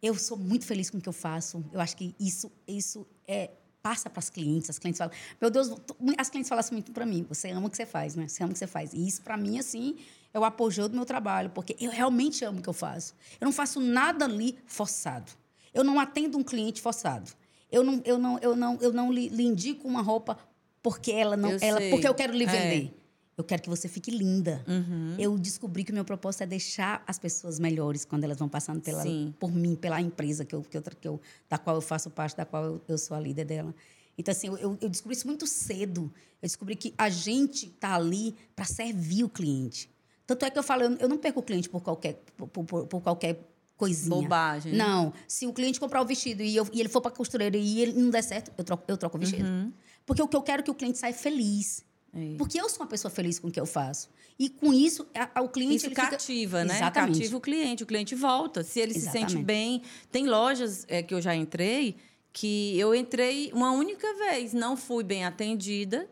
[0.00, 1.64] eu sou muito feliz com o que eu faço.
[1.72, 3.50] Eu acho que isso, isso é,
[3.82, 4.70] passa para as clientes.
[4.70, 5.72] As clientes falam, meu Deus,
[6.16, 8.28] as clientes falam assim muito para mim, você ama o que você faz, né?
[8.28, 8.92] Você ama o que você faz.
[8.92, 9.96] E isso, para mim, assim,
[10.34, 13.14] é o apogeu do meu trabalho, porque eu realmente amo o que eu faço.
[13.40, 15.30] Eu não faço nada ali forçado.
[15.74, 17.30] Eu não atendo um cliente forçado.
[17.70, 20.38] Eu não, eu não, eu não, eu não lhe, lhe indico uma roupa
[20.82, 21.90] porque ela não, Eu ela, sei.
[21.90, 22.46] porque eu quero lhe É.
[22.46, 22.98] vender.
[23.34, 24.62] Eu quero que você fique linda.
[24.68, 25.16] Uhum.
[25.18, 28.80] Eu descobri que o meu propósito é deixar as pessoas melhores quando elas vão passando
[28.82, 29.34] pela, Sim.
[29.40, 32.36] por mim, pela empresa que eu, que eu, que eu- da qual eu faço parte,
[32.36, 33.74] da qual eu, eu sou a líder dela.
[34.18, 36.12] Então, assim, eu, eu descobri isso muito cedo.
[36.42, 39.88] Eu descobri que a gente está ali para servir o cliente.
[40.26, 43.00] Tanto é que eu falo, eu, não perco o cliente por qualquer, por, por- por
[43.02, 43.40] qualquer
[43.76, 44.10] coisinha.
[44.22, 44.72] Bobagem?
[44.74, 45.12] Não.
[45.26, 47.80] Se o cliente comprar o vestido e, eu- e ele for para a costureira e
[47.80, 49.72] ele não der certo, eu troco, eu troco o vestido.
[50.06, 51.84] Porque o que eu quero é que o cliente saia feliz.
[52.14, 52.34] É.
[52.36, 54.10] Porque eu sou uma pessoa feliz com o que eu faço.
[54.38, 55.76] E com isso, a- a- o cliente.
[55.76, 56.76] Isso ele fica- cativa, né?
[56.76, 57.18] Exatamente.
[57.18, 57.82] Cativa o cliente.
[57.82, 58.62] O cliente volta.
[58.62, 59.32] Se ele se Exatamente.
[59.32, 59.82] sente bem.
[60.10, 61.96] Tem lojas é, que eu já entrei
[62.34, 66.08] que eu entrei uma única vez, não fui bem atendida.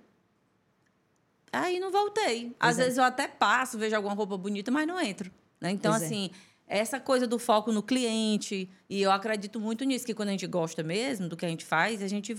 [1.53, 2.55] Aí não voltei.
[2.61, 2.82] Às Pois é.
[2.84, 5.30] vezes eu até passo, vejo alguma roupa bonita, mas não entro.
[5.61, 5.70] né?
[5.70, 6.07] Então, Pois é.
[6.07, 6.30] assim,
[6.66, 10.46] essa coisa do foco no cliente, e eu acredito muito nisso, que quando a gente
[10.46, 12.36] gosta mesmo do que a gente faz, a gente,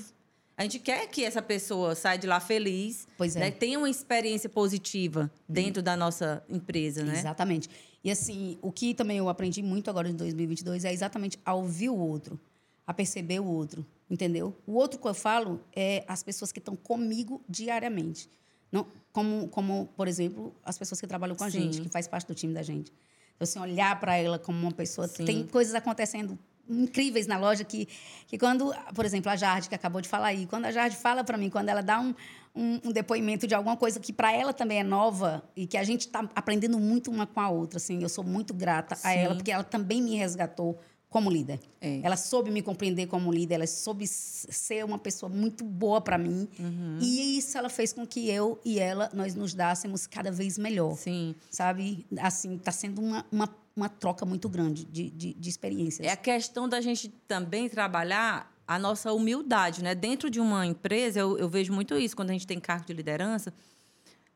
[0.58, 3.40] a gente quer que essa pessoa saia de lá feliz, Pois é.
[3.42, 3.52] né?
[3.52, 7.20] tenha uma experiência positiva dentro da nossa empresa, né?
[7.20, 7.70] Exatamente.
[8.04, 11.90] E assim, o que também eu aprendi muito agora em 2022 é exatamente a ouvir
[11.90, 12.40] o outro,
[12.88, 14.56] a perceber o outro, entendeu?
[14.66, 18.28] O outro que eu falo é as pessoas que estão comigo diariamente.
[18.72, 21.64] Não, como, como, por exemplo, as pessoas que trabalham com a Sim.
[21.64, 22.92] gente, que faz parte do time da gente.
[23.36, 25.08] Então, assim, olhar para ela como uma pessoa...
[25.08, 25.26] Sim.
[25.26, 26.38] Tem coisas acontecendo
[26.70, 27.88] incríveis na loja que,
[28.28, 31.24] que quando, por exemplo, a Jade, que acabou de falar aí, quando a Jade fala
[31.24, 32.16] para mim, quando ela dá um,
[32.56, 35.84] um, um depoimento de alguma coisa que para ela também é nova e que a
[35.84, 39.18] gente está aprendendo muito uma com a outra, assim, eu sou muito grata a Sim.
[39.18, 40.80] ela, porque ela também me resgatou
[41.12, 41.60] como líder.
[41.82, 42.00] É.
[42.04, 46.48] Ela soube me compreender como líder, ela soube ser uma pessoa muito boa para mim.
[46.58, 47.00] Uhum.
[47.02, 50.96] E isso ela fez com que eu e ela nós nos dássemos cada vez melhor
[50.96, 51.36] Sim.
[51.50, 52.08] sabe?
[52.18, 56.08] Assim, está sendo uma, uma, uma troca muito grande de, de, de experiências.
[56.08, 59.94] É a questão da gente também trabalhar a nossa humildade, né?
[59.94, 62.94] Dentro de uma empresa, eu, eu vejo muito isso quando a gente tem cargo de
[62.94, 63.54] liderança.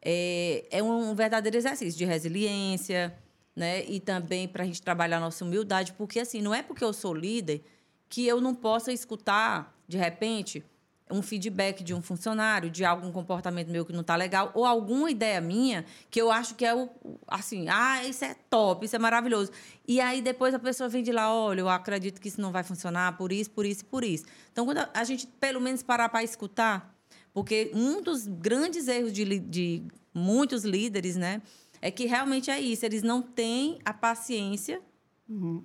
[0.01, 3.15] É, é um verdadeiro exercício de resiliência,
[3.55, 3.85] né?
[3.85, 6.91] E também para a gente trabalhar a nossa humildade, porque assim, não é porque eu
[6.93, 7.63] sou líder
[8.09, 10.63] que eu não possa escutar, de repente,
[11.11, 15.09] um feedback de um funcionário, de algum comportamento meu que não está legal, ou alguma
[15.11, 16.89] ideia minha que eu acho que é o
[17.27, 19.51] assim, ah, isso é top, isso é maravilhoso.
[19.87, 22.63] E aí depois a pessoa vem de lá, olha, eu acredito que isso não vai
[22.63, 24.25] funcionar por isso, por isso e por isso.
[24.51, 26.91] Então, quando a- gente pelo menos parar para escutar,
[27.33, 29.83] porque um dos grandes erros de, de
[30.13, 31.41] muitos líderes, né,
[31.87, 34.81] é que realmente é isso, eles não têm a paciência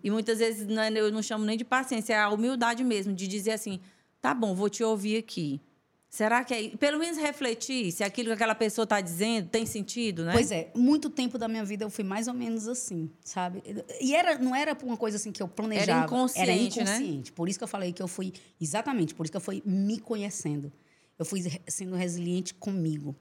[0.03, 3.13] e muitas vezes não é- eu não chamo nem de paciência, é a humildade mesmo,
[3.13, 3.81] de dizer assim:
[4.21, 5.61] tá bom, vou te ouvir aqui.
[6.09, 6.69] Será que é.
[6.77, 10.33] Pelo menos refletir se aquilo que aquela pessoa está dizendo tem sentido, né?
[10.33, 13.63] Pois é, muito tempo da minha vida eu fui mais ou menos assim, sabe?
[14.01, 15.93] E era, não era uma coisa assim que eu planejava.
[15.93, 16.97] Era inconsciente, Era né?
[16.97, 17.33] inconsciente.
[17.33, 18.33] Por isso que eu falei que eu fui.
[18.61, 20.73] Exatamente, por isso que eu fui me conhecendo.
[21.19, 23.15] Eu fui sendo resiliente comigo.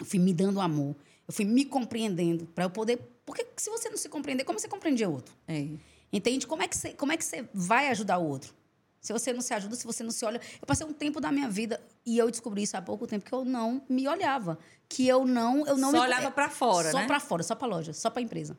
[0.00, 0.96] Eu fui me dando amor.
[1.26, 2.98] Eu fui me compreendendo para eu poder.
[3.24, 5.34] Porque se você não se compreender, como você compreende o outro?
[5.46, 5.68] É.
[6.12, 6.46] Entende?
[6.46, 8.52] Como é que você, como é que você vai ajudar o outro?
[9.00, 10.40] Se você não se ajuda, se você não se olha.
[10.60, 13.32] Eu passei um tempo da minha vida e eu descobri isso há pouco tempo que
[13.32, 14.58] eu não me olhava,
[14.88, 17.06] que eu não, eu não Só me olhava pra fora, só né?
[17.06, 18.56] para fora, só para loja, só para empresa.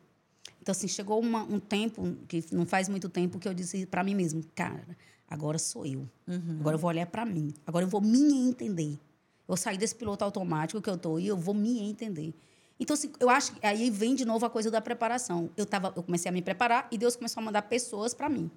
[0.62, 4.04] Então assim chegou uma- um tempo que não faz muito tempo que eu disse para
[4.04, 4.98] mim mesmo, cara,
[5.30, 6.10] agora sou eu.
[6.28, 6.58] Uhum.
[6.60, 7.54] Agora eu vou olhar para mim.
[7.66, 9.00] Agora eu vou me entender.
[9.48, 12.34] Eu sair desse piloto automático que eu tô e eu vou me entender.
[12.80, 15.50] Então, assim, eu acho que aí vem de novo a coisa da preparação.
[15.56, 18.50] Eu, tava, eu comecei a me preparar e Deus começou a mandar pessoas para mim.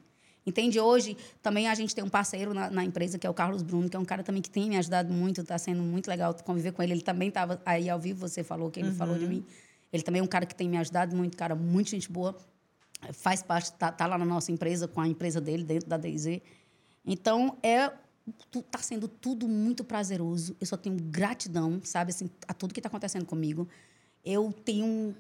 [0.47, 0.79] Entende?
[0.79, 3.91] Hoje, também a gente tem um parceiro na, na empresa, que é o Carlos Bruno,
[3.91, 6.73] que é um cara também que tem me ajudado muito, está sendo muito legal conviver
[6.73, 6.93] com ele.
[6.93, 9.45] Ele também estava aí ao vivo, você falou que ele falou de mim.
[9.93, 12.37] Ele também é um cara que tem me ajudado muito, cara, muito gente boa.
[13.13, 16.41] Faz parte, tá, tá lá na nossa empresa, com a empresa dele, dentro da DZ.
[17.05, 17.91] Então, é
[18.71, 20.57] tá sendo tudo muito prazeroso.
[20.61, 23.69] Eu só tenho gratidão, sabe, assim, a tudo que está acontecendo comigo.
[24.27, 25.15] Eu tenho,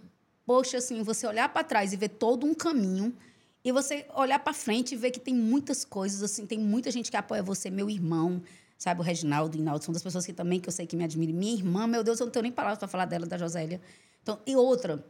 [0.45, 3.17] poxa, assim, você olhar para trás e ver todo um caminho
[3.65, 7.11] e você olhar para frente e ver que tem muitas coisas, assim, tem muita gente
[7.11, 8.43] que apoia você, meu irmão,
[8.77, 11.05] sabe, o Reginaldo, o Inaldo, são das pessoas que também que eu sei que me
[11.05, 11.33] admiram.
[11.33, 13.81] Minha irmã, meu Deus, eu não tenho nem palavras para falar dela, da Josélia.
[14.23, 15.05] Então, e outra,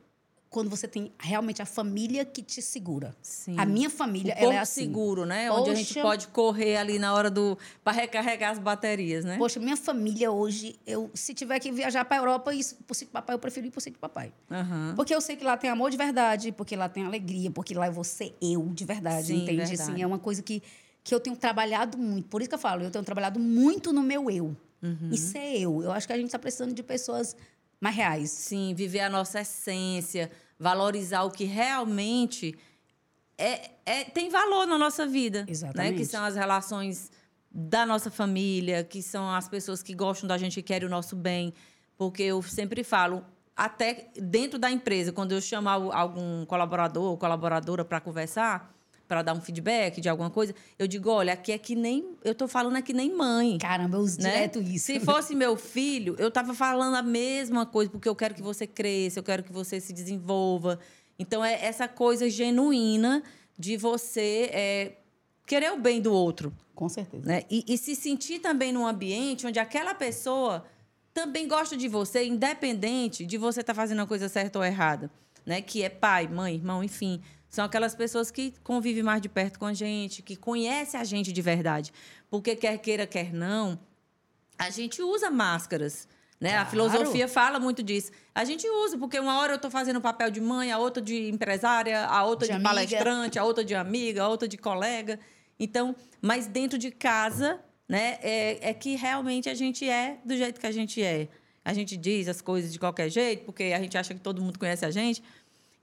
[0.48, 3.14] quando você tem realmente a família que te segura.
[3.20, 3.56] Sim.
[3.58, 4.82] A minha O família, porto ela é assim.
[4.82, 5.50] seguro, né?
[5.50, 6.02] Onde a gente Poxa.
[6.02, 7.58] pode correr ali na hora do.
[7.84, 9.36] para recarregar as baterias, né?
[9.36, 13.12] Poxa, minha família hoje, eu se tiver que viajar para a Europa, isso, por sítio
[13.12, 14.32] papai, eu prefiro ir por sítio papai.
[14.50, 14.94] Aham.
[14.96, 17.86] Porque eu sei que lá tem amor de verdade, porque lá tem alegria, porque lá
[17.86, 19.56] eu vou ser eu de verdade, Sim, entende?
[19.66, 19.82] verdade.
[19.82, 20.62] Assim, é uma coisa que,
[21.04, 22.28] que eu tenho trabalhado muito.
[22.28, 24.56] Por isso que eu falo, eu tenho trabalhado muito no meu eu.
[24.82, 25.08] Uhum.
[25.10, 25.82] E ser eu.
[25.82, 27.34] Eu acho que a gente está precisando de pessoas
[27.80, 28.30] mais reais.
[28.30, 32.56] Sim, viver a nossa essência, valorizar o que realmente
[33.38, 35.40] é, é- tem valor na nossa vida.
[35.40, 35.46] Né?
[35.50, 35.96] Exatamente.
[35.98, 37.10] Que são as relações
[37.50, 41.14] da nossa família, que são as pessoas que gostam da gente, que querem o nosso
[41.16, 41.52] bem.
[41.96, 43.24] Porque eu sempre falo,
[43.54, 48.74] até dentro da empresa, quando eu chamo al- algum colaborador ou colaboradora para conversar,
[49.06, 52.16] para dar um feedback de alguma coisa, eu digo, olha, aqui é que nem.
[52.24, 54.30] Eu tô falando que nem mãe Caramba, eu uso né?
[54.30, 54.86] direto isso.
[54.86, 58.66] Se fosse meu filho, eu tava falando a mesma coisa, porque eu quero que você
[58.66, 60.78] cresça, eu quero que você se desenvolva.
[61.18, 63.22] Então, é essa coisa genuína
[63.58, 64.92] de você é,
[65.46, 67.26] querer o bem do outro, Com certeza.
[67.26, 67.42] né?
[67.50, 70.64] E, e se sentir também num ambiente onde aquela pessoa
[71.14, 75.10] também gosta de você, independente de você estar fazendo a coisa certa ou errada,
[75.46, 75.62] né?
[75.62, 77.22] Que é pai, mãe, irmão, enfim.
[77.56, 81.32] São aquelas pessoas que convivem mais de perto com a gente, que conhecem a gente
[81.32, 81.90] de verdade.
[82.28, 83.78] Porque quer queira, quer não,
[84.58, 86.06] a gente usa máscaras.
[86.38, 86.50] Né?
[86.50, 86.68] A Claro.
[86.68, 88.10] filosofia fala muito disso.
[88.34, 91.30] A gente usa, porque uma hora eu estou fazendo papel de mãe, a outra de
[91.30, 95.18] empresária, a outra De de, palestrante, a outra de amiga, a outra de colega.
[95.58, 100.60] Então, mas dentro de casa, né, é, é que realmente a gente é do jeito
[100.60, 101.28] que a gente é.
[101.64, 104.58] A gente diz as coisas de qualquer jeito, porque a gente acha que todo mundo
[104.58, 105.22] conhece a gente.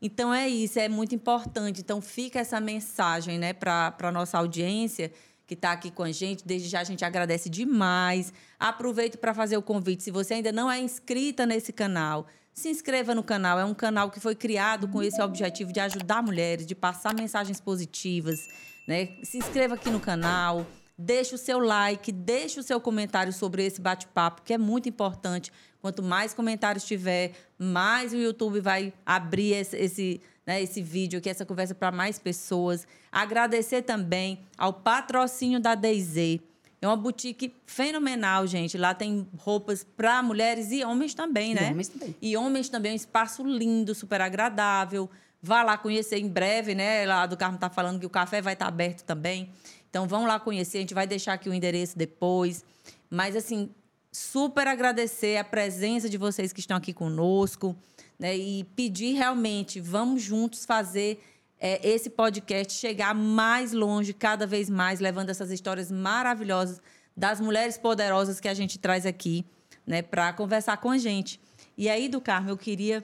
[0.06, 1.80] Então é isso, é muito importante.
[1.80, 5.10] Então fica essa mensagem né, para a nossa audiência
[5.48, 6.46] que está aqui com a gente.
[6.46, 8.34] Desde já a gente agradece demais.
[8.60, 10.04] Aproveito para fazer o convite.
[10.04, 13.58] Se você ainda não é inscrita nesse canal, se inscreva no canal.
[13.58, 17.62] É um canal que foi criado com esse objetivo de ajudar mulheres, de passar mensagens
[17.62, 18.50] positivas.
[18.86, 19.12] Né?
[19.24, 20.68] Se inscreva aqui no canal.
[20.98, 25.50] Deixe o seu like, deixe o seu comentário sobre esse bate-papo, que é muito importante.
[25.84, 31.30] Quanto mais comentários tiver, mais o YouTube vai abrir esse, esse, né, esse vídeo aqui,
[31.30, 32.88] essa conversa para mais pessoas.
[33.12, 36.40] Agradecer também ao patrocínio da DayZ.
[36.82, 38.78] É uma boutique fenomenal, gente.
[38.78, 41.72] Lá tem roupas para mulheres e homens também, E né?
[41.72, 42.16] homens também.
[42.22, 45.10] E homens também, um espaço lindo, super agradável.
[45.42, 47.06] Vá lá conhecer em breve, né?
[47.06, 49.50] Lá do Carmo tá falando que o café vai estar aberto também.
[49.90, 52.64] Então vão lá conhecer, a gente vai deixar aqui o endereço depois.
[53.10, 53.70] Mas assim,
[54.14, 57.76] super agradecer a presença de vocês que estão aqui conosco,
[58.18, 58.38] né?
[58.38, 61.22] E pedir realmente, vamos juntos fazer
[61.60, 66.80] é, esse podcast chegar mais longe, cada vez mais, levando essas histórias maravilhosas
[67.18, 69.46] das mulheres poderosas que a gente traz aqui,
[69.86, 71.40] né, para conversar com a gente.
[71.78, 73.04] E aí, do Carmo, eu queria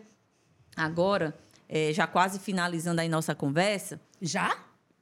[0.76, 1.38] agora,
[1.68, 4.58] é, já quase finalizando aí nossa conversa, Já?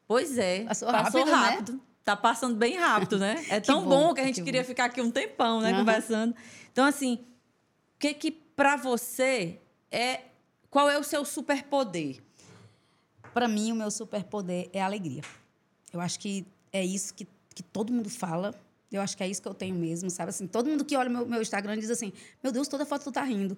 [0.07, 0.63] Pois é.
[0.63, 1.79] Passou passou rápido, né?
[2.07, 3.43] Tá passando bem rápido, né?
[3.51, 4.67] É tão bom, bom, que a gente que queria bom.
[4.69, 5.71] ficar aqui um tempão, né?
[5.71, 5.79] Aham.
[5.79, 6.35] Conversando.
[6.71, 9.59] Então, assim, o que que pra você
[9.91, 10.21] é...
[10.69, 12.23] Qual é o seu superpoder?
[13.33, 15.21] Para mim, o meu superpoder é a alegria.
[15.91, 18.55] Eu acho que é isso que, que todo mundo fala,
[18.89, 20.29] Eu acho que é isso que eu tenho mesmo, sabe?
[20.29, 23.11] Assim, todo mundo que olha meu, meu Instagram diz assim: Meu Deus, toda foto tu
[23.11, 23.57] tá rindo.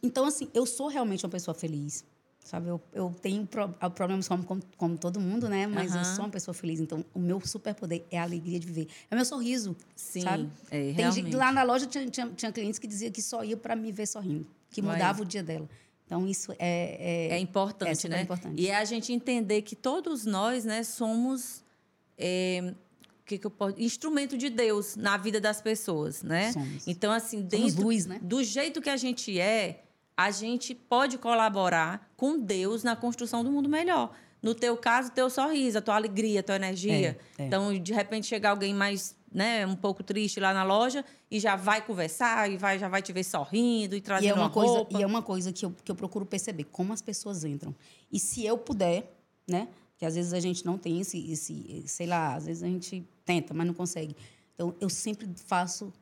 [0.00, 2.04] Então, assim, eu sou realmente uma pessoa feliz.
[2.44, 4.42] Sabe, eu, eu tenho pro, problemas como,
[4.78, 5.66] como, todo mundo, né?
[5.66, 5.98] Mas uhum.
[5.98, 6.80] eu sou uma pessoa feliz.
[6.80, 8.88] Então, o meu superpoder é a alegria de viver.
[9.10, 9.76] É o meu sorriso.
[9.94, 10.50] Sim, sabe?
[10.70, 13.56] É, Tem gente, lá na loja tinha, tinha, tinha clientes que diziam que só ia
[13.56, 15.68] para me ver sorrindo, que mudava o dia dela.
[16.06, 17.28] Então, isso é...
[17.28, 18.22] É, é importante, é né?
[18.22, 18.58] Importante.
[18.58, 21.62] E é a gente entender que todos nós né, somos...
[22.16, 22.72] É,
[23.26, 26.50] que, que eu posso, instrumento de Deus na vida das pessoas, né?
[26.50, 26.88] Somos.
[26.88, 28.18] Então, assim, dentro luz, né?
[28.22, 29.84] do jeito que a gente é,
[30.18, 34.10] a gente pode colaborar com Deus na construção do mundo melhor.
[34.42, 37.16] No teu caso, teu sorriso, a tua alegria, a tua energia.
[37.38, 37.46] É, é.
[37.46, 41.54] Então, de repente, chegar alguém mais né, um pouco triste lá na loja e já
[41.54, 44.50] vai conversar e vai, já vai te ver sorrindo e trazendo e é uma, uma
[44.50, 44.98] coisa roupa.
[44.98, 47.72] E é uma coisa que eu, que eu procuro perceber, como as pessoas entram.
[48.10, 49.16] E se eu puder,
[49.46, 49.68] né?
[49.96, 53.06] Que às vezes a gente não tem esse, esse, sei lá, às vezes a gente
[53.24, 54.16] tenta, mas não consegue.
[54.52, 55.92] Então, eu sempre faço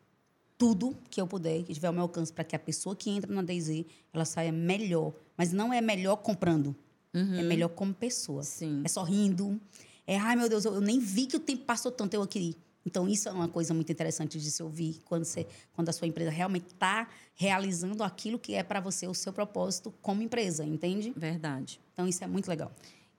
[0.59, 3.32] tudo que eu puder, que tiver ao meu alcance, para que a pessoa que entra
[3.32, 5.12] na DZ, ela saia melhor.
[5.36, 6.74] Mas não é melhor comprando.
[7.14, 7.38] Uhum.
[7.38, 8.42] É melhor como pessoa.
[8.42, 8.82] Sim.
[8.84, 9.61] É sorrindo.
[10.07, 12.57] É, ai, meu Deus, eu, eu nem vi que o tempo passou tanto, eu aqui.
[12.86, 16.07] Então, isso é uma coisa muito interessante de se ouvir quando, você, quando a sua
[16.07, 21.12] empresa realmente está realizando aquilo que é para você o seu propósito como empresa, entende?
[21.16, 21.80] Verdade.
[21.92, 22.70] Então, isso é muito legal.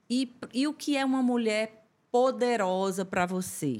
[0.09, 3.79] E, e o que é uma mulher poderosa para você?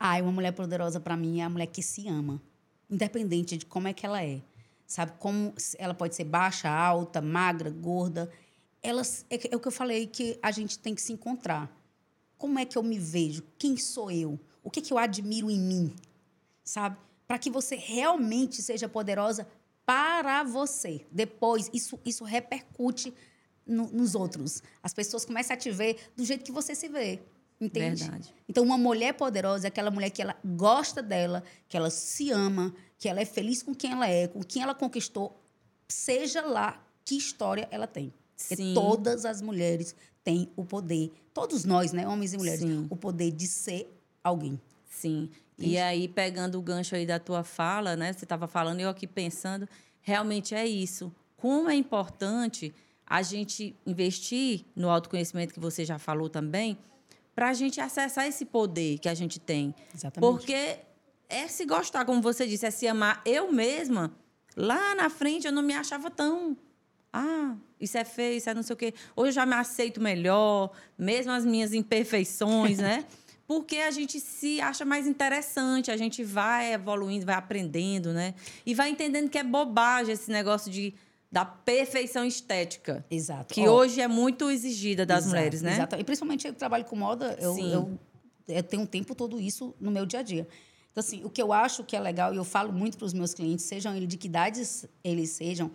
[0.00, 2.42] Ah, uma mulher poderosa para mim é a mulher que se ama,
[2.90, 4.40] independente de como é que ela é.
[4.86, 8.30] Sabe como ela pode ser baixa, alta, magra, gorda.
[8.82, 11.70] Elas é, é o que eu falei que a gente tem que se encontrar.
[12.38, 13.42] Como é que eu me vejo?
[13.58, 14.38] Quem sou eu?
[14.62, 15.94] O que, que eu admiro em mim?
[16.64, 16.96] Sabe?
[17.26, 19.46] Para que você realmente seja poderosa
[19.84, 21.04] para você.
[21.10, 23.12] Depois, isso, isso repercute
[23.66, 24.62] no, nos outros.
[24.82, 27.20] As pessoas começam a te ver do jeito que você se vê.
[27.60, 28.04] Entende?
[28.04, 28.34] Verdade.
[28.48, 32.74] Então, uma mulher poderosa é aquela mulher que ela gosta dela, que ela se ama,
[32.96, 35.40] que ela é feliz com quem ela é, com quem ela conquistou,
[35.88, 38.12] seja lá que história ela tem.
[38.36, 38.72] Sim.
[38.72, 42.86] todas as mulheres têm o poder, todos nós, né, homens e mulheres, Sim.
[42.88, 43.92] o poder de ser
[44.22, 44.60] alguém.
[44.88, 45.28] Sim.
[45.58, 45.72] Entende?
[45.72, 48.12] E aí, pegando o gancho aí da tua fala, né?
[48.12, 49.68] Você estava falando, eu aqui pensando,
[50.00, 51.12] realmente é isso.
[51.36, 52.72] Como é importante
[53.04, 56.78] a gente investir no autoconhecimento que você já falou também,
[57.38, 59.72] para a gente acessar esse poder que a gente tem.
[59.94, 60.28] Exatamente.
[60.28, 60.76] Porque
[61.28, 63.22] é se gostar, como você disse, é se amar.
[63.24, 64.12] Eu mesma,
[64.56, 66.56] lá na frente, eu não me achava tão.
[67.12, 68.92] Ah, isso é feio, isso é não sei o quê.
[69.14, 73.04] Hoje eu já me aceito melhor, mesmo as minhas imperfeições, né?
[73.46, 78.34] porque a gente se acha mais interessante, a gente vai evoluindo, vai aprendendo, né?
[78.66, 80.92] E vai entendendo que é bobagem esse negócio de
[81.30, 83.04] da perfeição estética.
[83.10, 83.54] Exato.
[83.54, 83.72] Que oh.
[83.72, 85.74] hoje é muito exigida das exato, mulheres, né?
[85.74, 85.96] Exato.
[85.96, 87.98] E principalmente eu trabalho com moda, eu, eu,
[88.48, 90.48] eu, tenho um tempo todo isso no meu dia a dia.
[90.90, 93.12] Então, assim, o que eu acho que é legal, e eu falo muito para os
[93.12, 95.70] meus clientes, sejam eles de que idades eles sejam,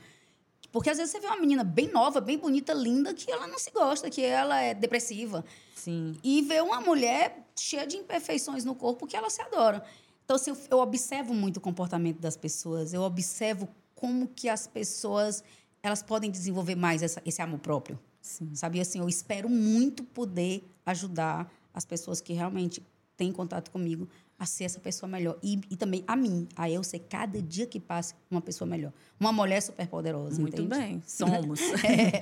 [0.72, 3.60] porque às vezes você vê uma menina bem nova, bem bonita, linda, que ela não
[3.60, 5.46] se gosta, que ela é depressiva.
[5.76, 6.18] Sim.
[6.24, 9.84] E vê uma mulher cheia de imperfeições no corpo que ela se adora.
[10.26, 13.70] Então, assim, eu observo muito o comportamento das pessoas, eu observo
[14.04, 15.42] como que as pessoas
[15.82, 17.98] elas podem desenvolver mais essa, esse amor próprio.
[18.22, 18.54] Sim.
[18.54, 18.82] Sabe?
[18.82, 22.84] assim, eu espero muito poder ajudar as pessoas que realmente
[23.16, 24.06] têm contato comigo
[24.38, 25.40] a ser essa pessoa melhor.
[25.42, 28.92] E, e também a mim, a eu ser cada dia que passa uma pessoa melhor.
[29.18, 30.42] Uma mulher super poderosa.
[30.42, 30.78] Muito entende?
[30.78, 31.62] bem, somos.
[31.86, 32.22] é.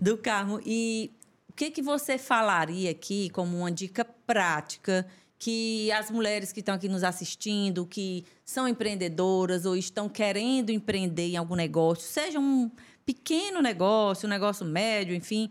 [0.00, 0.62] Do Carmo.
[0.64, 1.10] E
[1.46, 5.06] o que, que você falaria aqui como uma dica prática
[5.42, 11.30] que as mulheres que estão aqui nos assistindo, que são empreendedoras ou estão querendo empreender
[11.30, 12.70] em algum negócio, seja um
[13.04, 15.50] pequeno negócio, um negócio médio, enfim,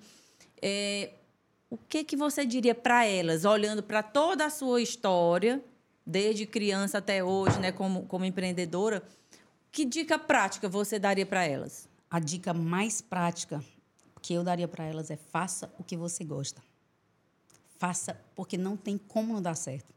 [0.62, 1.10] é,
[1.70, 5.62] o que que você diria para elas, olhando para toda a sua história,
[6.06, 9.04] desde criança até hoje, né, como, como empreendedora,
[9.74, 11.90] que dica prática você daria para elas?
[12.10, 13.62] A dica mais prática
[14.22, 16.71] que eu daria para elas é faça o que você gosta.
[17.82, 19.92] Faça, porque não tem como não dar certo.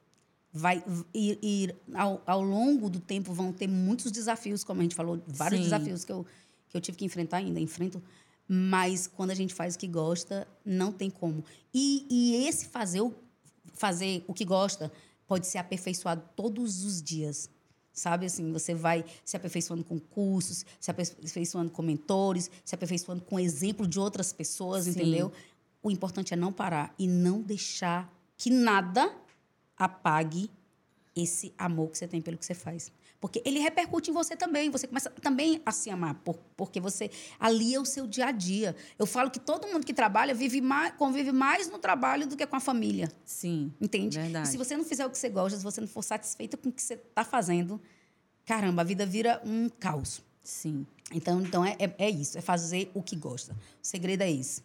[0.50, 0.82] Vai
[1.12, 5.22] ir, ir ao, ao, longo do tempo vão ter muitos desafios, como a gente falou,
[5.26, 5.64] vários Sim.
[5.64, 6.24] desafios que eu,
[6.70, 8.02] que eu tive que enfrentar ainda, enfrento.
[8.48, 11.44] Mas quando a gente faz o que gosta, não tem como.
[11.74, 13.14] E, e esse fazer o,
[13.74, 14.90] fazer o que gosta
[15.26, 17.50] pode ser aperfeiçoado todos os dias.
[17.92, 23.38] Sabe assim, você vai se aperfeiçoando com cursos, se aperfeiçoando com mentores, se aperfeiçoando com
[23.38, 24.92] exemplo de outras pessoas, Sim.
[24.92, 25.30] entendeu?
[25.84, 29.14] O importante é não parar e não deixar que nada
[29.76, 30.50] apague
[31.14, 32.90] esse amor que você tem pelo que você faz.
[33.20, 34.70] Porque ele repercute em você também.
[34.70, 38.74] Você começa também a se amar, por, porque você alia o seu dia a dia.
[38.98, 42.46] Eu falo que todo mundo que trabalha vive mais, convive mais no trabalho do que
[42.46, 43.12] com a família.
[43.22, 43.70] Sim.
[43.78, 44.18] Entende?
[44.18, 44.48] Verdade.
[44.48, 46.70] E se você não fizer o que você gosta, se você não for satisfeita com
[46.70, 47.78] o que você está fazendo,
[48.46, 50.22] caramba, a vida vira um caos.
[50.42, 50.86] Sim.
[51.12, 53.52] Então, então é, é, é isso, é fazer o que gosta.
[53.52, 54.62] O segredo é isso.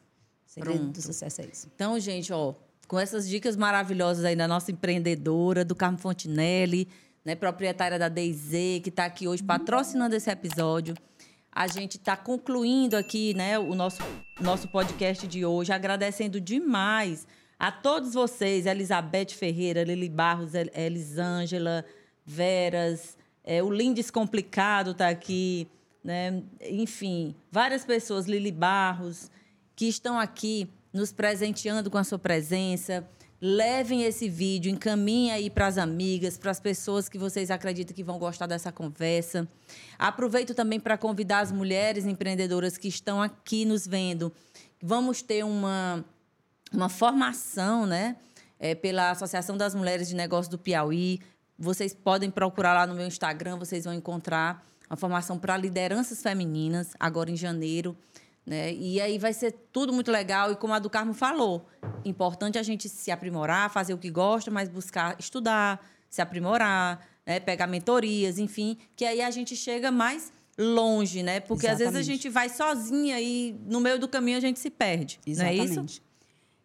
[0.49, 0.93] Segredo Pronto.
[0.93, 1.67] do sucesso é isso.
[1.75, 2.55] Então, gente, ó,
[2.87, 6.87] com essas dicas maravilhosas aí da nossa empreendedora, do Carmo Fontinelli,
[7.23, 10.95] né, proprietária da DZ, que está aqui hoje patrocinando esse episódio.
[11.51, 14.01] A gente está concluindo aqui né, o nosso,
[14.41, 17.27] nosso podcast de hoje, agradecendo demais
[17.59, 21.85] a todos vocês, Elizabeth Ferreira, Lili Barros, El- Elisângela,
[22.25, 25.67] Veras, é, o Lindes Complicado está aqui,
[26.03, 26.41] né?
[26.61, 29.29] enfim, várias pessoas, Lili Barros,
[29.79, 33.07] que estão aqui nos presenteando com a sua presença.
[33.39, 38.03] Levem esse vídeo, encaminhem aí para as amigas, para as pessoas que vocês acreditam que
[38.03, 39.47] vão gostar dessa conversa.
[39.97, 44.33] Aproveito também para convidar as mulheres empreendedoras que estão aqui nos vendo.
[44.83, 46.03] Vamos ter uma,
[46.73, 48.17] uma formação, né?
[48.59, 51.21] É, pela Associação das Mulheres de Negócios do Piauí.
[51.57, 56.93] Vocês podem procurar lá no meu Instagram, vocês vão encontrar uma formação para lideranças femininas,
[56.99, 57.95] agora em janeiro.
[58.49, 58.73] Né?
[58.73, 60.51] E aí vai ser tudo muito legal.
[60.51, 61.67] E como a do Carmo falou,
[62.03, 65.79] importante a gente se aprimorar, fazer o que gosta, mas buscar estudar,
[66.09, 67.39] se aprimorar, né?
[67.39, 71.39] pegar mentorias, enfim, que aí a gente chega mais longe, né?
[71.39, 72.23] Porque às vezes a Exatamente.
[72.23, 75.19] gente vai sozinha e no meio do caminho a gente se perde.
[75.27, 75.63] Não é isso?
[75.65, 76.01] Exatamente.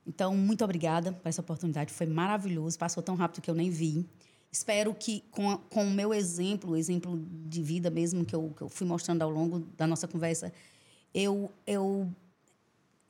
[0.06, 1.92] Então, muito obrigada por essa oportunidade.
[1.92, 2.78] Foi maravilhoso.
[2.78, 4.06] Passou tão rápido que eu nem vi.
[4.50, 8.62] Espero que, com, com o meu exemplo, o exemplo de vida mesmo que eu, que
[8.62, 10.50] eu fui mostrando ao longo da nossa conversa,
[11.14, 12.10] eu, eu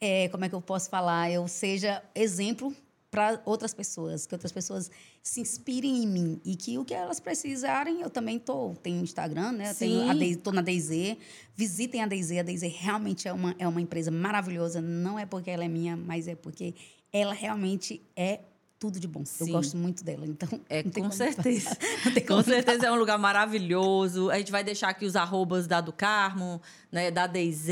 [0.01, 1.31] é, como é que eu posso falar?
[1.31, 2.75] Eu seja exemplo
[3.11, 4.91] para outras pessoas, que outras pessoas
[5.23, 9.53] se inspirem em mim e que o que elas precisarem, eu também tô, tenho Instagram,
[9.53, 9.71] né?
[9.71, 10.35] Eu Tenho a Sim.
[10.35, 11.17] Tô na DayZ.
[11.57, 15.51] Visitem a DayZ, a DayZ realmente é uma é uma empresa maravilhosa, não é porque
[15.51, 16.75] ela é minha, mas é porque
[17.13, 18.41] ela realmente é
[18.79, 19.25] tudo de bom.
[19.25, 19.47] Sim.
[19.47, 21.77] Eu gosto muito dela, então É, com certeza.
[22.29, 24.31] Com certeza é um lugar maravilhoso.
[24.31, 26.61] A gente vai deixar aqui os arrobas da do Carmo,
[26.93, 27.69] né, da DayZ,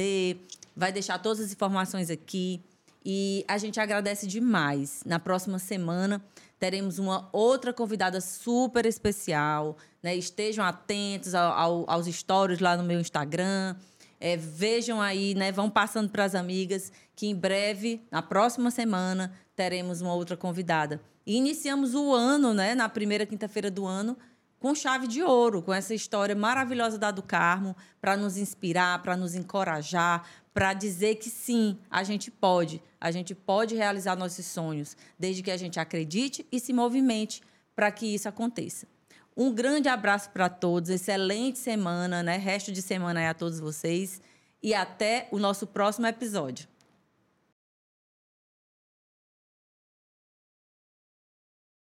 [0.77, 2.63] vai deixar todas as informações aqui.
[3.05, 5.03] E a gente agradece demais.
[5.05, 6.23] Na próxima semana
[6.59, 9.77] teremos uma outra convidada super especial.
[10.03, 10.15] Né?
[10.15, 13.75] Estejam atentos ao- ao- aos stories lá no meu Instagram.
[14.21, 15.51] É, vejam aí, né?
[15.51, 19.33] Vão passando para as amigas que em breve, na próxima semana,
[19.63, 21.01] teremos uma outra convidada.
[21.25, 22.75] E iniciamos o ano, né?
[22.75, 24.19] Na primeira quinta-feira do ano,
[24.59, 29.17] com chave de ouro, com essa história maravilhosa da do Carmo, para nos inspirar, para
[29.17, 34.97] nos encorajar, para dizer que sim, a gente pode, a gente pode realizar nossos sonhos,
[35.17, 37.41] desde que a gente acredite e se movimente
[37.77, 38.89] para que isso aconteça.
[39.37, 42.37] Um grande abraço para todos, excelente semana, né?
[42.37, 44.21] Resto de semana aí a todos vocês
[44.61, 46.72] e até o nosso próximo episódio.